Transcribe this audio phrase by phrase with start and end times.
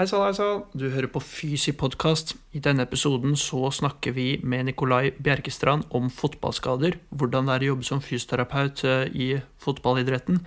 [0.00, 0.62] Hei sann, hei sann.
[0.72, 2.30] Du hører på Fysi podkast.
[2.56, 6.94] I denne episoden så snakker vi med Nikolai Bjerkestrand om fotballskader.
[7.12, 9.26] Hvordan det er å jobbe som fysioterapeut eh, i
[9.60, 10.38] fotballidretten.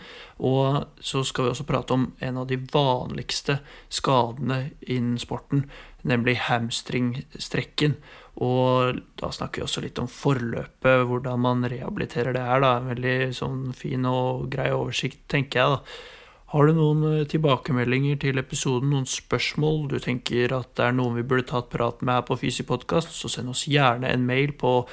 [0.42, 3.60] Og så skal vi også prate om en av de vanligste
[3.94, 5.67] skadene innen sporten,
[6.01, 7.93] nemlig hamstringstrekken.
[8.41, 12.65] Og da snakker vi også litt om forløpet, hvordan man rehabiliterer det her.
[12.65, 12.73] da.
[12.89, 15.77] Veldig sånn fin og grei oversikt, tenker jeg.
[15.77, 16.21] da.
[16.54, 21.17] Har du noen eh, tilbakemeldinger til episoden, noen spørsmål du tenker at det er noen
[21.17, 24.53] vi burde tatt prat med her på Fysi podkast, så send oss gjerne en mail
[24.53, 24.84] på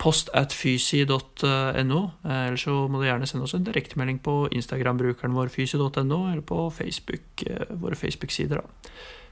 [0.00, 1.10] post at fysi.no.
[1.42, 6.46] Eh, eller så må du gjerne sende oss en direktemelding på Instagram-brukeren vår fysi.no, eller
[6.46, 8.62] på Facebook, eh, våre Facebook-sider.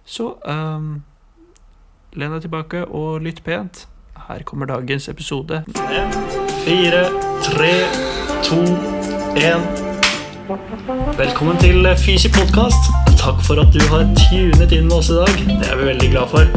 [0.08, 1.02] Så um,
[2.16, 3.86] len deg tilbake og lytt pent.
[4.28, 5.62] Her kommer dagens episode.
[5.78, 6.16] Fem,
[6.64, 7.04] fire,
[7.46, 7.74] tre,
[8.48, 8.64] to,
[9.38, 9.87] én.
[10.48, 12.86] Velkommen til Fysi podkast.
[13.20, 15.42] Takk for at du har tunet inn med oss i dag.
[15.44, 16.48] Det er vi veldig glad for.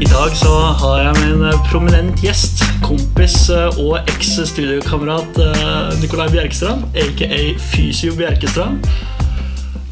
[0.00, 2.62] I dag så har jeg min prominent gjest.
[2.80, 8.88] Kompis eh, og eks-studiokamerat eh, Nikolai Bjerkestrand, aka Fysio Bjerkestrand.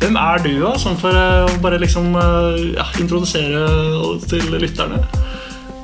[0.01, 0.73] Hvem er du, da?
[0.81, 3.69] Sånn for eh, å bare liksom ja, introdusere
[4.33, 5.05] til lytterne.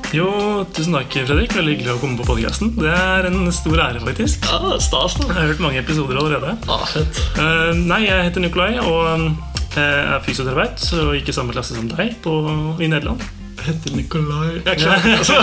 [0.09, 0.29] Jo,
[0.73, 1.51] tusen takk, Fredrik.
[1.53, 2.71] Veldig hyggelig å komme på podkasten.
[2.79, 4.47] Det er en stor ære, faktisk.
[4.49, 6.55] Ja, stas da Jeg har hørt mange episoder allerede.
[6.65, 7.19] Ja, fett.
[7.37, 9.27] Uh, nei, jeg heter Nikolai og
[9.75, 12.33] jeg er fysioterapeut og gikk i samme klasse som deg på,
[12.81, 13.21] i Nederland.
[13.59, 15.05] Jeg heter Nikolai Jeg er klar.
[15.13, 15.37] Altså,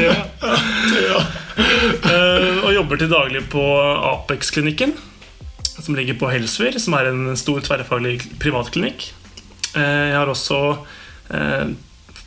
[0.00, 0.16] ja.
[1.12, 1.20] ja.
[2.00, 3.66] uh, og jobber til daglig på
[4.14, 4.96] Apex-klinikken,
[5.76, 9.10] som ligger på Helsfyr, som er en stor tverrfaglig privatklinikk.
[9.76, 10.78] jeg har også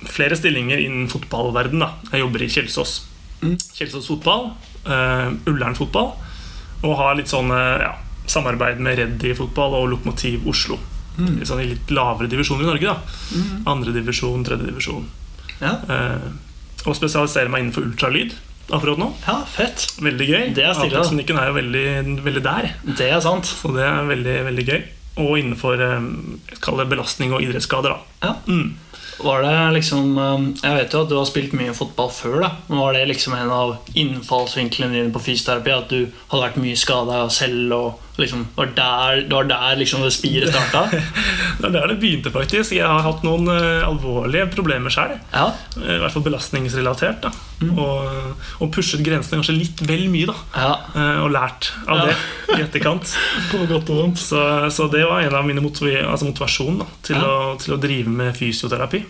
[0.07, 1.83] flere stillinger innen fotballverden.
[1.83, 1.93] Da.
[2.13, 2.95] Jeg jobber i Kjelsås.
[3.41, 3.55] Mm.
[3.75, 4.51] Kjelsås fotball,
[4.87, 6.13] uh, Ullern fotball,
[6.83, 7.93] og har litt sånn ja,
[8.29, 10.79] samarbeid med Reddy fotball og Lokomotiv Oslo.
[11.19, 11.39] Mm.
[11.39, 12.93] Litt sånn I litt lavere divisjoner i Norge.
[12.93, 13.65] da mm.
[13.67, 15.09] Andredivisjon, tredjedivisjon.
[15.59, 15.73] Ja.
[15.89, 16.29] Uh,
[16.87, 18.37] og spesialiserer meg innenfor ultralyd
[18.69, 19.09] akkurat nå.
[19.25, 20.43] Ja, fett Veldig gøy.
[20.55, 21.01] Det er stille,
[21.33, 21.87] er jo veldig,
[22.25, 22.69] veldig, der.
[22.85, 24.83] Det er sant Så det er veldig, veldig gøy.
[25.19, 26.39] Og innenfor um,
[26.87, 27.97] belastning og idrettsskader.
[27.97, 28.35] da ja.
[28.47, 28.77] Mm.
[29.19, 32.37] Var det liksom um, Jeg vet jo at du har spilt mye fotball før.
[32.45, 35.73] da Var det liksom en av innfallsvinklene dine på fysioterapi?
[35.75, 37.75] At du hadde vært mye skada selv?
[37.75, 40.85] Og liksom, var der, det var der liksom det spiret starta?
[41.59, 42.75] det var der det begynte, faktisk.
[42.77, 45.15] Jeg har hatt noen uh, alvorlige problemer sjøl.
[45.33, 45.49] Ja.
[45.79, 47.29] I hvert fall belastningsrelatert.
[47.59, 47.71] mm.
[47.75, 50.35] og, og, pushet grensene kanskje litt vel mye.
[50.55, 50.71] ja.
[50.95, 52.15] uh, Og lært av det
[52.55, 53.15] i etterkant.
[53.51, 54.41] på godt og vondt så,
[54.73, 58.13] så, det var en av mine motiv altså motivasjon da, til, å, til, å, drive
[58.21, 59.03] med fysioterapi.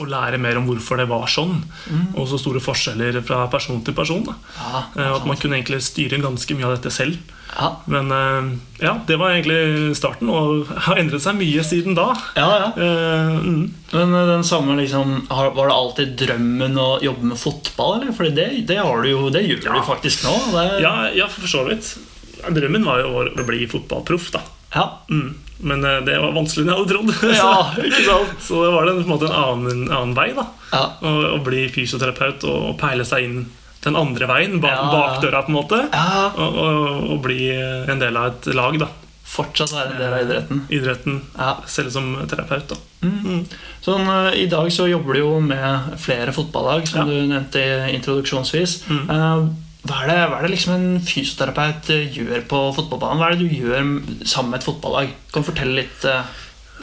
[0.00, 1.58] Og lære mer om hvorfor det var sånn.
[1.88, 2.06] Mm.
[2.16, 4.26] Og så store forskjeller fra person til person.
[4.28, 7.20] Uh, at man kunne egentlig styre ganske mye av dette selv.
[7.56, 7.68] Ja.
[7.84, 12.08] Men uh, ja, det var egentlig starten, og har endret seg mye siden da.
[12.38, 12.70] Ja, ja.
[12.76, 13.62] Uh, mm.
[13.92, 17.98] Men eh, den samme liksom, Var det alltid drømmen å jobbe med fotball?
[17.98, 18.14] Eller?
[18.16, 18.78] Fordi det, det,
[19.10, 20.32] jo, det gjør du faktisk nå.
[20.54, 20.66] Det...
[20.84, 21.92] Ja, ja, for så vidt.
[22.48, 24.32] Drømmen var jo å bli fotballproff.
[24.34, 24.40] da
[24.72, 24.86] ja.
[25.12, 25.34] Mm.
[25.62, 27.36] Men det var vanskeligere enn jeg hadde trodd.
[27.42, 27.50] Ja,
[27.86, 28.38] ikke sant?
[28.42, 30.30] så det var det, på en måte en annen, annen vei.
[30.38, 30.48] da
[31.04, 33.42] å, bli fysioterapeut og, og peile seg inn
[33.82, 34.90] den andre veien, bak, ja.
[34.92, 35.78] bakdøra, på en måte.
[35.90, 36.28] Ja.
[36.30, 38.78] Og, og, og, bli en del av et lag.
[38.82, 38.90] da
[39.32, 40.62] Fortsatt være en del av idretten.
[40.76, 41.54] Idretten, ja.
[41.70, 42.74] Selv som terapeut.
[42.74, 43.18] da mm.
[43.24, 43.42] Mm.
[43.82, 47.62] Sånn, uh, I dag så jobber du jo med flere fotballag, som du nevnte
[47.94, 48.82] introduksjonsvis.
[48.92, 49.08] Mm.
[49.08, 49.48] Uh,
[49.88, 53.18] hva, er det, hva er det liksom en fysioterapeut eh, gjør på fotballbanen?
[53.18, 53.80] Hva er det du gjør
[54.20, 55.16] sammen med et fotballag?
[55.32, 56.06] Kan du fortelle litt?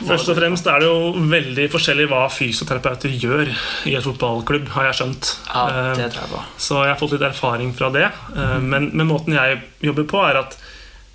[0.08, 3.52] Først og fremst er det jo veldig forskjellig hva fysioterapeuter gjør
[3.90, 5.32] i et fotballklubb, har jeg skjønt.
[5.50, 5.64] Ja,
[5.98, 6.42] det tror jeg på.
[6.44, 8.06] Eh, så jeg har fått litt erfaring fra det.
[8.36, 8.68] Mm.
[8.72, 10.56] Men, men, måten jeg jobber på, er at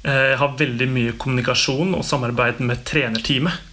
[0.05, 3.71] eh, jeg har veldig mye kommunikasjon og samarbeid med trenerteamet.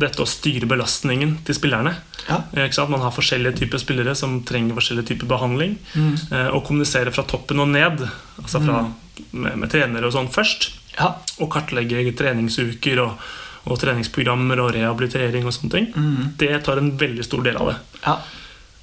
[0.00, 1.96] Dette å styre belastningen til spillerne.
[2.28, 2.44] Ja.
[2.86, 5.74] Man har forskjellige typer spillere som trenger forskjellige typer behandling.
[5.98, 6.12] Mm.
[6.54, 8.04] Og kommunisere fra toppen og ned,
[8.38, 9.24] altså fra, mm.
[9.32, 10.68] med, med trenere og sånn først.
[10.94, 11.16] Ja.
[11.42, 13.26] Og kartlegge treningsuker og
[13.68, 15.88] og treningsprogrammer og rehabilitering og sånne ting.
[15.94, 16.36] Mm.
[16.40, 17.78] Det tar en veldig stor del av det.
[18.06, 18.16] Ja.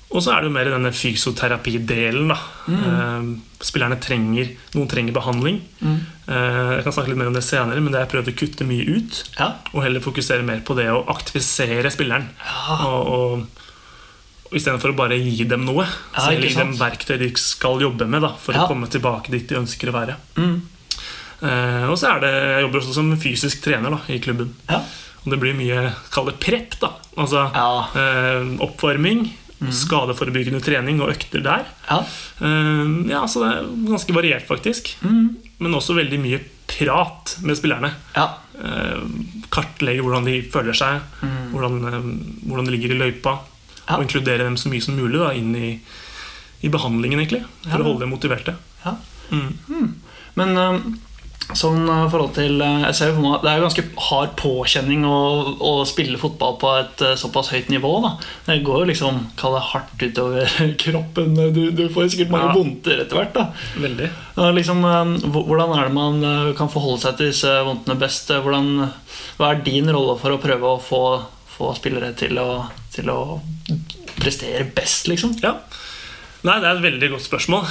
[0.07, 2.31] Og så er det jo mer denne fysioterapidelen.
[2.31, 2.83] mm.
[2.91, 3.25] eh,
[3.67, 5.59] Spillerne trenger Noen trenger behandling.
[5.81, 5.97] Mm.
[6.29, 8.37] Eh, jeg kan snakke litt mer om det senere, men det har jeg prøvd å
[8.39, 9.19] kutte mye ut.
[9.39, 9.49] Ja.
[9.73, 12.29] Og heller fokusere mer på det å aktivisere spilleren.
[12.45, 12.81] Ja.
[12.87, 13.63] Og, og,
[14.47, 15.83] Istedenfor å bare gi dem noe.
[15.83, 19.43] Ja, så gi dem verktøy de skal jobbe med da for å komme tilbake dit
[19.49, 20.15] de ønsker å være.
[20.39, 20.53] Mm.
[21.41, 24.53] Eh, og så er det, jeg jobber også som fysisk trener da, i klubben.
[24.69, 24.81] Ja.
[25.25, 26.77] Og det blir mye kall det prep.
[26.81, 27.67] da Altså ja.
[27.99, 29.25] eh, oppvarming,
[29.59, 29.71] mm.
[29.73, 31.65] skadeforebyggende trening og økter der.
[31.89, 31.99] Ja.
[32.41, 34.95] Eh, ja, Så det er ganske variert, faktisk.
[35.03, 35.35] Mm.
[35.59, 37.93] Men også veldig mye prat med spillerne.
[38.15, 38.27] Ja.
[38.57, 39.03] eh,
[39.53, 41.51] kartlegge hvordan de føler seg, Mm.
[41.53, 41.77] hvordan,
[42.47, 43.37] hvordan de ligger i løypa,
[43.87, 45.79] og inkludere dem så mye som mulig da, inn i,
[46.61, 48.55] i behandlingen, egentlig, for å holde dem motiverte.
[48.83, 48.95] Ja.
[49.31, 49.93] Mm.
[50.35, 50.79] Men eh,
[51.55, 55.05] sånn eh, forhold til eh, Jeg ser for meg Det er jo ganske hard påkjenning
[55.07, 55.19] å,
[55.63, 57.91] å spille fotball på et eh, såpass høyt nivå.
[58.03, 58.11] da
[58.49, 60.51] Det går jo liksom Kall det hardt utover
[60.83, 61.37] kroppen.
[61.55, 62.57] Du, du får sikkert mange Ja.
[62.57, 63.33] vondter etter hvert.
[63.37, 63.45] da
[63.79, 64.09] Veldig.
[64.57, 64.83] Liksom,
[65.37, 66.19] Hvordan er det man
[66.59, 68.29] kan forholde seg til disse vondtene best?
[68.29, 68.89] Hvordan,
[69.39, 71.01] hva er din rolle for å prøve å få,
[71.55, 72.49] få spillere til å,
[72.93, 73.39] til å
[74.19, 75.33] prestere best, liksom?
[75.41, 75.55] Ja.
[76.45, 77.65] Nei, det er et veldig godt spørsmål.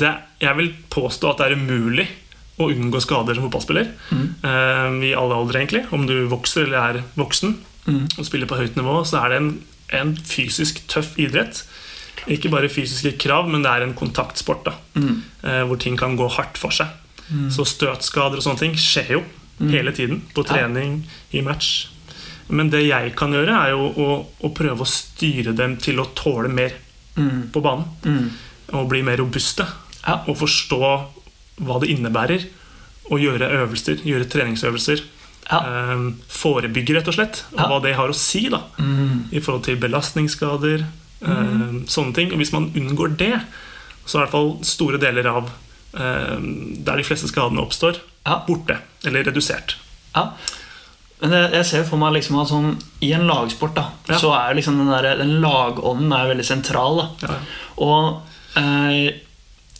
[0.00, 0.10] Det,
[0.42, 2.08] jeg vil påstå at det er umulig
[2.60, 3.88] å unngå skader som fotballspiller.
[4.12, 5.84] Eh, I alle aldre, egentlig.
[5.92, 7.56] Om du vokser eller er voksen
[7.88, 8.04] Mm.
[8.18, 9.46] og spiller på høyt nivå, så er det en,
[9.96, 11.62] en fysisk tøff idrett.
[12.28, 15.22] Ikke bare fysiske krav, men det er en kontaktsport da, Mm.
[15.42, 16.86] eh, hvor ting kan gå hardt for seg.
[17.50, 19.22] Så støtskader og sånne ting skjer jo
[19.70, 20.20] hele tiden.
[20.34, 20.52] På Ja.
[20.66, 21.86] trening, i match.
[22.50, 26.08] Men det jeg kan gjøre, er jo å, å prøve å styre dem til å
[26.14, 26.72] tåle mer
[27.16, 27.50] Mm.
[27.52, 27.84] på banen.
[28.04, 28.30] Mm.
[28.74, 29.66] Og bli mer robuste.
[30.06, 30.22] Ja.
[30.28, 31.06] Og forstå
[31.60, 32.46] hva det innebærer
[33.10, 35.02] å gjøre øvelser, gjøre treningsøvelser.
[35.50, 35.58] Ja.
[35.66, 37.42] Eh, forebygge, rett og slett.
[37.52, 37.66] Og Ja.
[37.68, 39.28] hva det har å si da, Mm.
[39.32, 40.84] i forhold til belastningsskader.
[41.22, 42.30] eh, sånne ting.
[42.32, 43.40] Og hvis man unngår det,
[44.06, 45.50] så er i hvert fall store deler av
[45.92, 48.42] eh, der de fleste skadene oppstår, Ja.
[48.46, 48.78] borte.
[49.04, 49.74] Eller redusert.
[50.14, 50.30] Ja.
[51.20, 54.14] Men jeg, ser for meg liksom at sånn, I en lagsport da, Ja.
[54.18, 56.96] så er liksom den, der, den lagånden er veldig sentral.
[57.20, 57.28] Da.
[57.28, 57.34] Ja.
[57.76, 58.22] Og
[58.56, 59.12] eh,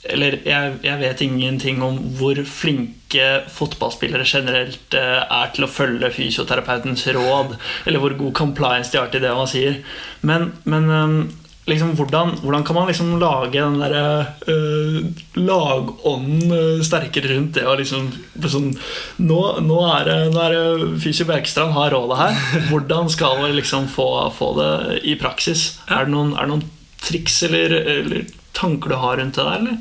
[0.09, 6.09] Eller jeg, jeg vet ingenting om hvor flinke fotballspillere generelt eh, er til å følge
[6.15, 9.77] fysioterapeutens råd, eller hvor god compliance de har til det man sier.
[10.25, 11.37] Men, men eh,
[11.69, 14.05] liksom, hvordan, hvordan kan man liksom lage den derre
[14.49, 14.99] eh,
[15.37, 17.69] lagånden eh, sterkere rundt det?
[17.69, 18.09] Og liksom,
[18.41, 18.73] sånn,
[19.21, 22.43] nå, nå er det, nå er det Fysio Bjerkestrand har rådet her.
[22.73, 24.75] Hvordan skal vi liksom få, få det
[25.05, 25.75] i praksis?
[25.87, 26.01] Ja.
[26.01, 26.69] Er, det noen, er det noen
[27.01, 29.79] triks eller, eller tanker du har rundt det der, eller?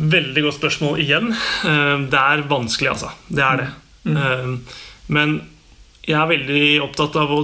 [0.00, 1.30] Veldig godt spørsmål igjen.
[1.32, 3.10] Eh, Det er vanskelig, altså.
[3.28, 3.68] Det er det.
[4.04, 4.60] Mm.
[5.12, 5.34] Men
[6.08, 7.40] jeg er veldig opptatt av å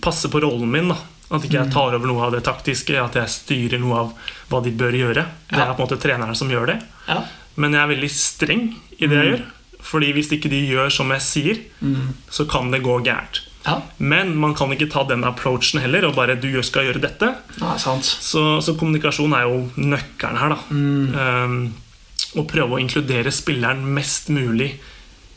[0.00, 0.88] passe på rollen min.
[0.92, 0.96] da
[1.34, 4.12] At ikke jeg tar over noe av det taktiske, at jeg styrer noe av
[4.48, 5.26] hva de bør gjøre.
[5.50, 6.78] Det er på en måte treneren som gjør det.
[7.08, 7.22] Ja.
[7.56, 8.62] Men jeg er veldig streng
[8.98, 9.44] i det jeg gjør.
[9.88, 12.14] Fordi hvis ikke de gjør som jeg sier, Mm.
[12.30, 13.40] så kan det gå gærent.
[13.68, 17.34] Ja, Men man kan ikke ta den approachen heller og bare 'du skal gjøre dette'.
[17.78, 18.04] Sant.
[18.04, 20.48] Så, så kommunikasjon er jo nøkkelen her.
[20.48, 21.14] da Mm.
[21.14, 21.74] um,
[22.36, 24.74] Å prøve å inkludere spilleren mest mulig,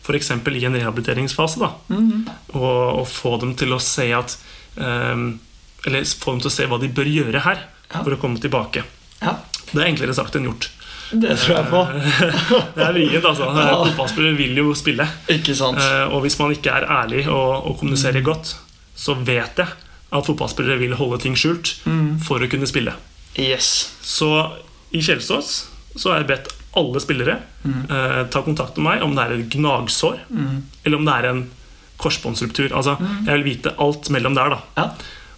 [0.04, 0.32] f.eks.
[0.32, 1.60] i en rehabiliteringsfase.
[1.60, 2.28] da Mm.
[2.54, 4.38] og, og få dem til å se at
[4.78, 5.40] um,
[5.86, 7.58] Eller få dem til å se hva de bør gjøre her
[7.94, 8.04] Ja.
[8.04, 8.84] for å komme tilbake.
[9.22, 9.36] Ja,
[9.74, 10.70] Det er enklere sagt enn gjort.
[11.14, 11.82] Det tror jeg på.
[12.76, 13.44] Det er vrient, altså.
[13.56, 13.84] Ja.
[13.84, 15.08] Fotballspillere vil jo spille.
[15.30, 15.78] Ikke sant.
[15.80, 18.56] Eh, Og hvis man ikke er ærlig og, og kommuniserer godt,
[18.96, 19.68] så vet jeg
[20.12, 22.20] at fotballspillere vil holde ting skjult Mm.
[22.20, 22.94] for å kunne spille.
[23.40, 23.94] Yes.
[24.04, 24.28] Så
[24.92, 27.38] i Kjelsås så har jeg bedt alle spillere
[27.68, 30.62] eh, ta kontakt med meg om det er et gnagsår Mm.
[30.86, 31.42] eller om det er en
[31.98, 32.72] korsbåndsruptur.
[32.74, 34.50] Altså, Jeg vil vite alt mellom der.
[34.50, 34.90] da Ja.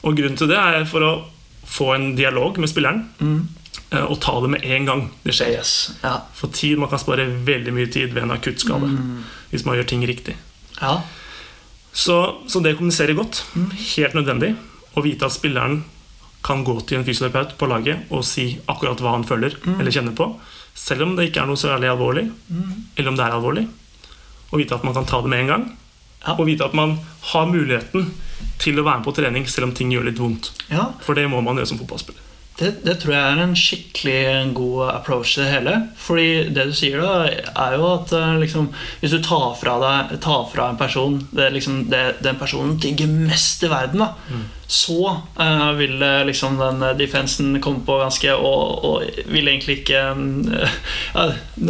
[0.04, 1.24] Og grunnen til det er for å
[1.66, 3.48] få en dialog med spilleren Mm.
[3.92, 5.54] Eh, og ta det med en gang det skjer.
[5.58, 5.74] Yes.
[6.04, 6.20] Ja.
[6.34, 9.24] For tid, Man kan spare veldig mye tid ved en akuttskade Mm.
[9.52, 10.36] hvis man gjør ting riktig.
[10.82, 11.02] ja.
[11.94, 12.16] Så,
[12.50, 13.44] så det kommuniserer kommunisere godt,
[13.96, 14.56] helt nødvendig.
[14.98, 15.84] Å vite at spilleren
[16.44, 20.16] kan gå til en fysioterapeut på laget og si akkurat hva han føler eller kjenner
[20.18, 20.28] på.
[20.74, 22.32] Selv om det ikke er noe særlig alvorlig,
[22.98, 23.68] eller om det er alvorlig.
[24.52, 25.78] Og vite at man kan ta det med en gang.
[26.26, 26.34] Ja.
[26.34, 26.98] Og vite at man
[27.34, 28.10] har muligheten
[28.62, 30.52] til å være med på trening selv om ting gjør litt vondt.
[30.72, 30.90] ja.
[31.06, 32.22] For det må man gjøre som fotballspiller.
[32.60, 35.74] Det, det tror jeg er en skikkelig god approach til det hele.
[35.98, 38.68] Fordi det du sier da, er jo at eh, liksom,
[39.02, 43.10] hvis du tar fra, deg, tar fra en person det, liksom, det den personen digger
[43.10, 44.12] mest i verden, da,
[44.74, 50.00] så uh, vil eh, liksom den defensen komme på ganske Og, og vil egentlig ikke
[50.00, 50.78] eh,
[51.14, 51.28] ja,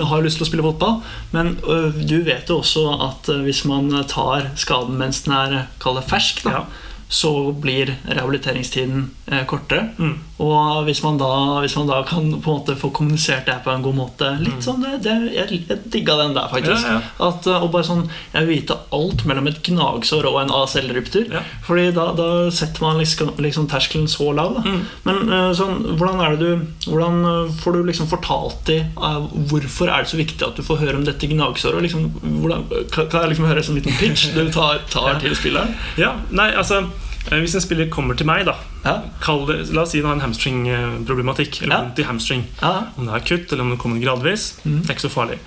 [0.07, 1.01] Har lyst til å spille fotball,
[1.33, 6.43] men uh, du vet jo også at hvis man tar skaden mens den er fersk,
[6.45, 6.65] da, Ja.
[7.13, 9.89] Så blir rehabiliteringstiden eh, kortere.
[9.97, 10.15] Mm.
[10.41, 13.69] Og hvis man, da, hvis man da kan på en måte få kommunisert det på
[13.69, 16.81] en god måte Litt sånn, det, det, Jeg, jeg digga den der, faktisk.
[16.81, 16.89] Mm.
[16.89, 17.27] Ja, ja.
[17.27, 18.01] At, eh, og bare sånn,
[18.33, 21.29] Jeg vil vite alt mellom et gnagsår og en ACL-ruptur.
[21.37, 21.43] Ja.
[21.67, 24.57] Fordi da, da setter man liksom, liksom terskelen så lav.
[24.65, 24.81] Mm.
[25.05, 30.03] Men eh, sånn, hvordan er det du Hvordan får du liksom fortalt de Hvorfor er
[30.03, 31.85] det så viktig at du får høre om dette gnagsåret?
[31.85, 32.09] Liksom,
[32.41, 35.77] hvordan, kan, jeg liksom høre en sånn liten pitch du tar, tar til spilleren?
[36.03, 36.81] Ja, nei, altså
[37.29, 40.15] Hvis en spiller kommer til meg, da Ja, kall det, La oss si han har
[40.19, 41.61] en hamstringproblematikk.
[41.63, 41.81] Eller Ja.
[41.85, 42.43] vondt i hamstring.
[42.61, 44.57] ja, Om det er akutt eller om det kommer gradvis.
[44.63, 45.39] Det er ikke så farlig.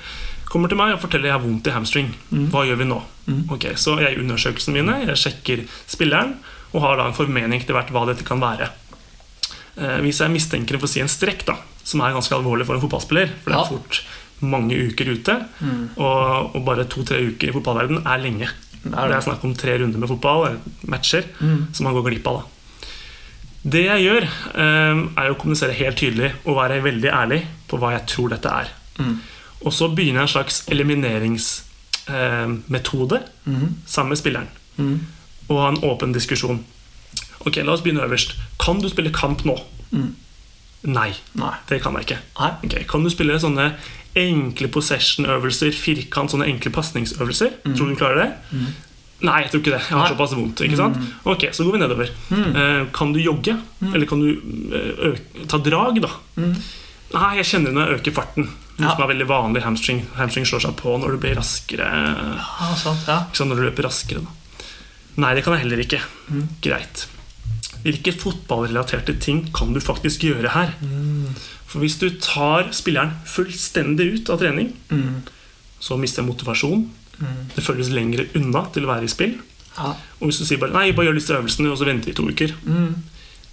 [0.48, 2.14] kommer til meg og forteller jeg har vondt i hamstring.
[2.32, 3.02] Hva gjør vi nå?
[3.50, 6.36] Ok, Så jeg gjør undersøkelsene mine, jeg sjekker spilleren
[6.72, 8.70] og har da en formening til hvert hva dette kan være.
[9.78, 12.74] Eh, hvis jeg mistenker for å si en strekk, da, som er ganske alvorlig for
[12.76, 14.02] en fotballspiller For det er fort
[14.40, 15.46] mange uker ute,
[15.98, 18.48] og, og bare to-tre uker i fotballverden er lenge.
[18.90, 21.66] Det er snakk om tre runder med fotball, eller matcher, Mm.
[21.72, 22.34] som man går glipp av.
[22.40, 22.44] da
[23.70, 24.22] Det jeg gjør,
[24.54, 28.48] eh, er å kommunisere helt tydelig og være veldig ærlig på hva jeg tror dette
[28.48, 28.68] er.
[28.98, 29.18] Mm.
[29.64, 33.74] Og så begynner jeg en slags elimineringsmetode mm.
[33.86, 34.48] sammen med spilleren.
[34.78, 35.00] Mm.
[35.48, 36.64] Og ha en åpen diskusjon.
[37.46, 38.34] Ok, La oss begynne øverst.
[38.58, 39.58] Kan du spille kamp nå?
[39.92, 40.14] Mm.
[40.86, 41.54] Nei, Nei.
[41.68, 42.18] det kan jeg ikke.
[42.38, 42.50] Nei.
[42.64, 43.72] Ok, Kan du spille sånne
[44.16, 47.56] enkle possession-øvelser, firkant, sånne enkle pasningsøvelser?
[47.68, 48.60] Tror du du klarer det?
[49.26, 49.82] Nei, jeg tror ikke det.
[49.88, 50.60] Jeg har såpass vondt.
[50.66, 50.98] ikke sant?
[51.24, 52.10] Ok, Så går vi nedover.
[52.28, 52.90] Mm.
[52.92, 53.56] kan du jogge?
[53.92, 54.28] Eller kan du
[54.76, 56.10] eh, ta drag, da?
[56.36, 58.48] Nei, jeg kjenner når jeg øker farten.
[58.76, 58.90] Ja.
[58.92, 59.62] som er veldig vanlig.
[59.64, 61.86] Hamstring, hamstring slår seg på når du blir raskere.
[61.88, 63.22] Ja, sant, ja.
[63.24, 64.66] Ikke sant, når du løper raskere, da.
[65.24, 66.00] Nei, det kan jeg heller ikke.
[66.64, 67.06] Greit.
[67.86, 70.74] Hvilke fotballrelaterte ting kan du faktisk gjøre her?
[71.66, 75.22] For hvis du tar spilleren fullstendig ut av trening, Mm.
[75.80, 76.88] så mister jeg motivasjon.
[77.56, 79.34] Det føles lengre unna til å være i spill.
[79.76, 79.94] Ja.
[80.20, 82.22] Og hvis du sier bare nei, bare gjør disse øvelsene, og så venter vi to
[82.28, 82.52] uker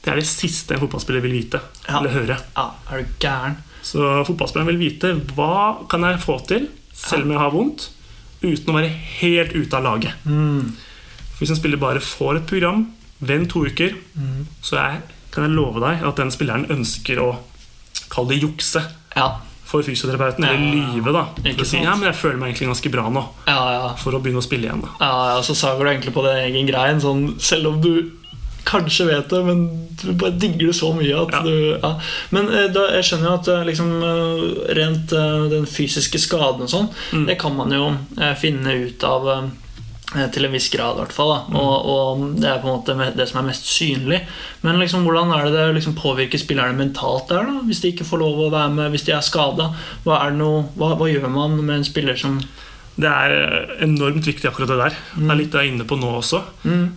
[0.03, 1.99] Det er det siste en fotballspiller vil vite Ja.
[1.99, 2.37] eller høre.
[2.57, 2.71] ja.
[2.91, 3.55] Er du gæren?
[3.81, 7.89] Så fotballspilleren vil vite hva kan jeg få til, selv om jeg har vondt,
[8.43, 8.89] uten å være
[9.21, 10.13] helt ute av laget.
[10.25, 10.73] Mm.
[11.39, 12.91] Hvis en spiller bare får et program,
[13.21, 14.45] vent to uker, Mm.
[14.61, 15.01] så jeg,
[15.31, 17.37] kan jeg love deg at den spilleren ønsker å
[18.13, 18.83] kalle det jukse
[19.15, 19.27] Ja.
[19.65, 20.59] for fysioterapeuten, eller
[20.93, 21.23] lyve, da.
[21.55, 23.93] For å si ja, men jeg føler meg egentlig ganske bra nå, Ja, ja.
[23.97, 24.81] for å begynne å spille igjen.
[24.85, 24.89] da.
[25.01, 28.11] Ja, ja, så sager du egentlig på din egen grein, sånn, selv om du
[28.65, 29.63] kanskje vet det, men
[30.01, 31.41] du bare digger det så mye at Ja.
[31.43, 31.99] du ja.
[32.31, 35.09] Men eh, da, jeg skjønner jo at eh, liksom, eh, rent
[35.51, 37.25] den fysiske skaden og sånn, Mm.
[37.27, 37.97] det kan man jo
[38.39, 39.49] finne ut av
[40.33, 41.31] til en viss grad, i hvert fall.
[41.33, 41.59] Da.
[41.59, 44.19] Og, og det er på en måte det som er mest synlig.
[44.63, 47.61] Men liksom, hvordan er det det liksom påvirker spillerne mentalt der, da?
[47.67, 49.71] Hvis de ikke får lov å være med, hvis de er skada?
[50.05, 52.39] Hva, er noe- hva, hva gjør man med en spiller som
[52.95, 54.97] Det er eh, enormt viktig, akkurat det der.
[55.17, 56.43] Det er litt det jeg er inne på nå også.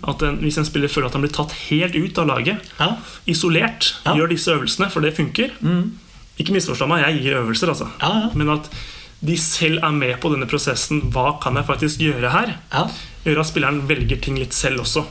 [0.04, 2.90] At en, Hvis en spiller føler at han blir tatt helt ut av laget, Ja.
[3.26, 4.12] isolert, Ja.
[4.18, 5.54] gjør disse øvelsene, for det funker
[6.37, 7.88] Ikke misforstå meg, jeg gir øvelser, altså.
[8.02, 8.28] Ja, ja.
[8.37, 8.68] Men at
[9.25, 11.00] de selv er med på denne prosessen.
[11.12, 12.56] Hva kan jeg faktisk gjøre her?
[12.73, 12.87] Ja.
[13.25, 15.04] Gjør at spilleren velger ting litt selv også.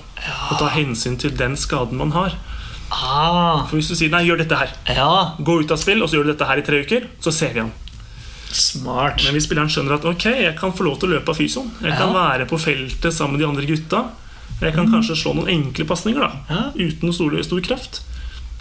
[0.51, 2.35] Og ta hensyn til den skaden man har.
[2.91, 5.33] Ah, For Hvis du sier nei, gjør dette her, ja.
[5.41, 7.51] gå ut av spill, og så gjør du dette her i tre uker, så ser
[7.55, 7.71] vi han.
[8.55, 9.23] Smart.
[9.25, 11.71] Men hvis spilleren skjønner at ok, jeg kan få lov til å løpe av fysioen,
[11.83, 14.03] jeg kan være på feltet sammen med de andre gutta,
[14.61, 16.61] jeg kan kanskje slå noen enkle pasninger da, Ja.
[16.77, 18.03] uten stor, stor kraft,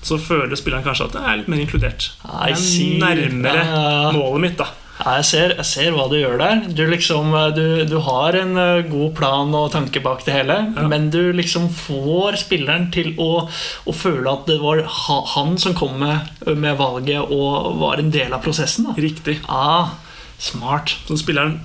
[0.04, 2.08] så føler spilleren kanskje at jeg er litt mer inkludert.
[2.24, 4.10] Jeg er nærmere Ja, ja, ja.
[4.16, 4.66] målet mitt, da.
[4.94, 6.60] Ja, jeg, ser, jeg ser hva du gjør der.
[6.78, 10.56] Du, liksom, eh, du, du har en eh, god plan og tanke bak det hele,
[10.76, 10.84] Ja.
[10.90, 14.84] men du liksom får spilleren til å, å føle at det var
[15.34, 18.86] han som kom med, med valget og var en del av prosessen.
[18.86, 18.94] Da.
[19.02, 19.40] Riktig.
[19.50, 19.96] Ah,
[20.38, 20.94] smart.
[21.08, 21.58] Så spilleren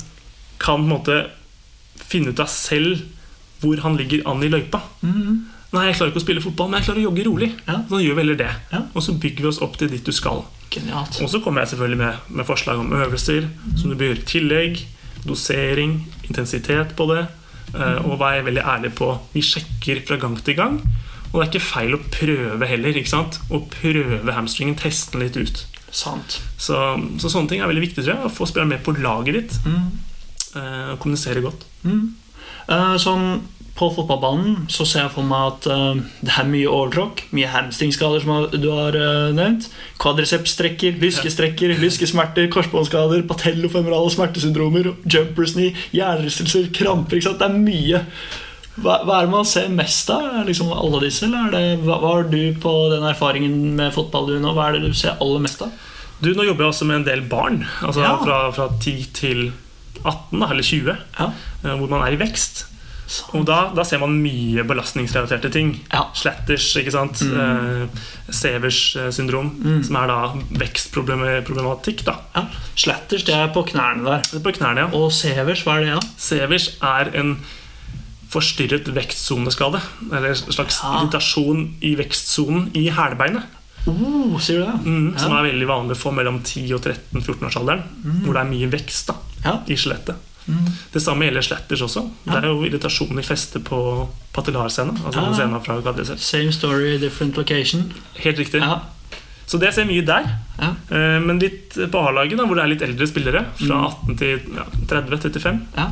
[0.59, 1.19] kan på en måte
[2.01, 3.05] finne ut av selv
[3.61, 4.81] hvor han ligger an i løypa.
[5.71, 7.49] Nei, jeg klarer ikke å spille fotball, men jeg klarer å jogge rolig.
[7.67, 7.75] Ja.
[7.89, 8.51] Så gjør vi heller det.
[8.73, 8.79] Ja.
[8.97, 10.41] Og så bygger vi oss opp til dit du skal.
[10.73, 11.19] Genialt.
[11.21, 13.45] Og så kommer jeg selvfølgelig med, med forslag om øvelser
[13.77, 14.81] som du bør gjøre tillegg.
[15.27, 15.99] Dosering,
[16.29, 17.27] intensitet på det.
[17.75, 20.79] eh, Og være veldig ærlig på Vi sjekker fra gang til gang.
[21.29, 22.97] Og det er ikke feil å prøve heller.
[22.97, 23.37] ikke sant?
[23.53, 25.65] Å prøve hamstringen, teste den litt ut.
[25.91, 26.39] Sant.
[26.57, 26.73] Så,
[27.21, 28.25] så sånne ting er veldig viktig, tror jeg.
[28.25, 29.59] Å få spilleren med på laget ditt.
[29.69, 29.89] Mm.
[30.55, 31.67] Og kommunisere godt.
[31.85, 33.41] Eh, sånn
[33.79, 38.25] på fotballbanen så ser jeg for meg at uh, det er mye overtråkk, mye hamstringskader
[38.25, 39.69] som du har uh, nevnt.
[40.03, 47.17] Kvadricepsstrekker, lyskestrekker, lyskesmerter, korsbåndskader, patellofemorale smertesyndromer, jumpers knee, hjernerystelser, kramper.
[47.21, 47.39] ikke sant?
[47.39, 48.03] Det er mye.
[48.79, 50.23] Hva, hva er det man ser mest av?
[50.27, 53.57] Er det Liksom alle disse, eller er det, hva, hva har du på den erfaringen
[53.79, 54.53] med fotball du nå?
[54.55, 55.71] Hva er det du ser aller mest av?
[56.19, 57.61] Du, Nå jobber jeg også med en del barn.
[57.83, 58.17] Altså Ja.
[58.23, 59.45] fra, fra 10 til
[60.03, 61.29] 18, da, eller 20, Ja.
[61.63, 62.65] eh, hvor man er i vekst.
[63.33, 65.71] Og da, da ser man mye belastningsrelaterte ting.
[65.93, 66.03] Ja.
[66.13, 67.21] Slatters, ikke sant?
[67.25, 67.87] Eh,
[68.29, 68.79] Severs
[69.15, 70.17] syndrom, syndrom, som er da
[70.61, 72.03] vekstproblematikk.
[72.05, 72.17] da.
[72.35, 72.43] ja.
[72.75, 74.21] Slatters, det er på knærne der.
[74.29, 74.91] Det er På knærne, ja.
[74.93, 75.95] Og severs, hva er det?
[75.97, 76.07] da?
[76.17, 77.35] Severs er en
[78.29, 79.81] forstyrret vekstsoneskade.
[80.11, 80.99] Eller en slags Ja.
[81.01, 83.43] irritasjon i vekstsonen i hælbeinet.
[83.87, 84.85] Uh, sier du det?
[84.85, 87.81] Mm, Som er veldig vanlig for mellom 10 og 13-14-årsalderen.
[88.25, 89.57] Hvor det er mye vekst da, Ja.
[89.67, 90.15] i skjelettet.
[90.93, 92.09] Det samme gjelder sletters også.
[92.25, 93.79] Det er jo irritasjon i festet på
[94.33, 94.95] patellarscena.
[95.05, 95.33] Altså Ja.
[95.33, 96.21] scenen fra quadriceps.
[96.23, 97.93] Same story, different location.
[98.15, 98.61] Helt riktig.
[98.61, 98.79] Ja.
[99.45, 100.25] Så det ser mye der.
[100.59, 100.75] Ja.
[100.91, 104.65] Eh, Men litt på A-laget, hvor det er litt eldre spillere, fra 18 til ja,
[104.87, 105.87] 30-35, Ja.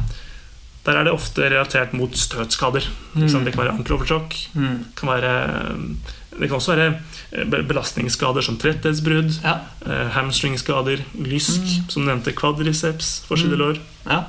[0.85, 2.83] der er det ofte relatert mot støtskader.
[3.15, 3.43] Mm.
[3.45, 4.77] Det kan være ankeloversjokk, Mm.
[4.85, 5.95] det kan være
[6.39, 6.99] det kan også være
[7.33, 9.55] eh, belastningsskader som tretthetsbrudd, Ja.
[9.87, 14.23] eh, hamstringskader, lysk, som nevnte quadriceps, forsidelår, Ja.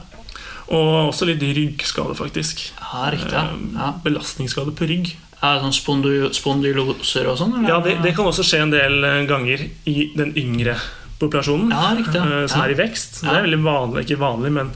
[0.70, 2.72] Og også litt ryggskade, faktisk.
[2.80, 3.32] ja, riktig.
[3.32, 3.44] Ja.
[3.52, 3.92] Eh, Ja.
[4.04, 5.14] Belastningsskade på rygg.
[5.40, 7.52] Er det sånn spondyloser og sånn?
[7.58, 7.68] eller?
[7.68, 10.74] Ja, det, det kan også skje en del eh, ganger i den yngre
[11.20, 12.14] populasjonen, Ja, riktig.
[12.18, 12.46] ja.
[12.50, 12.66] som ja.
[12.66, 13.20] er i vekst.
[13.24, 14.72] Det er veldig vanlig, ikke vanlig, men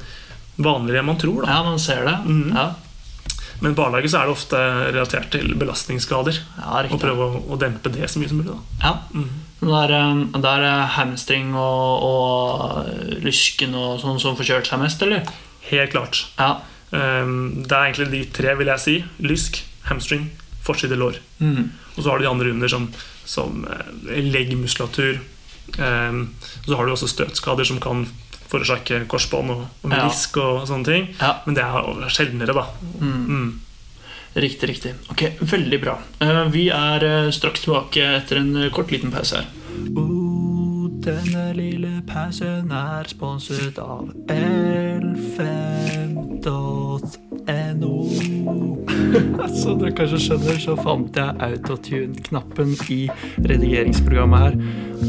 [0.62, 1.42] vanligere enn man tror.
[1.44, 1.52] da.
[1.56, 2.16] ja, man ser det.
[2.26, 2.54] Mhm.
[2.56, 2.70] Ja,
[3.62, 4.58] Men i A-laget så er det ofte
[4.92, 6.34] relatert til belastningsskader.
[6.58, 6.98] ja Og riktig.
[7.00, 8.50] prøve å, å dempe det så mye som mulig.
[8.50, 8.58] da.
[8.82, 8.94] Ja.
[9.14, 9.28] Mm.
[9.62, 15.02] Der, eh, der er hamstring og, og lysken og sånn som får kjørt seg mest,
[15.06, 15.22] eller?
[15.72, 16.22] Helt klart.
[16.38, 16.60] Ja.
[16.92, 18.96] Um, det er egentlig de tre, vil jeg si.
[19.24, 20.28] Lysk, hamstring,
[20.62, 21.16] forside lår.
[21.40, 21.70] Mm.
[21.96, 22.90] Og så har du de andre under som,
[23.28, 25.18] som eh, leggmuskulatur.
[25.78, 26.26] Um,
[26.66, 28.04] så har du også støtskader som kan
[28.52, 30.02] forårsake korsbånd og, og Ja.
[30.02, 31.06] menisk og sånne ting.
[31.20, 31.38] Ja.
[31.46, 32.66] Men det er sjeldnere, da.
[33.00, 33.20] Mm.
[33.32, 33.52] Mm.
[34.42, 34.92] Riktig, riktig.
[35.12, 35.98] Ok, Veldig bra.
[36.20, 39.48] Eh, Vi er eh, straks tilbake etter en kort liten pause her.
[41.02, 45.32] Denne lille pausen er sponset av L5.no.
[49.50, 53.00] Som dere kanskje skjønner, så fant jeg autotune-knappen i
[53.48, 54.54] redigeringsprogrammet her.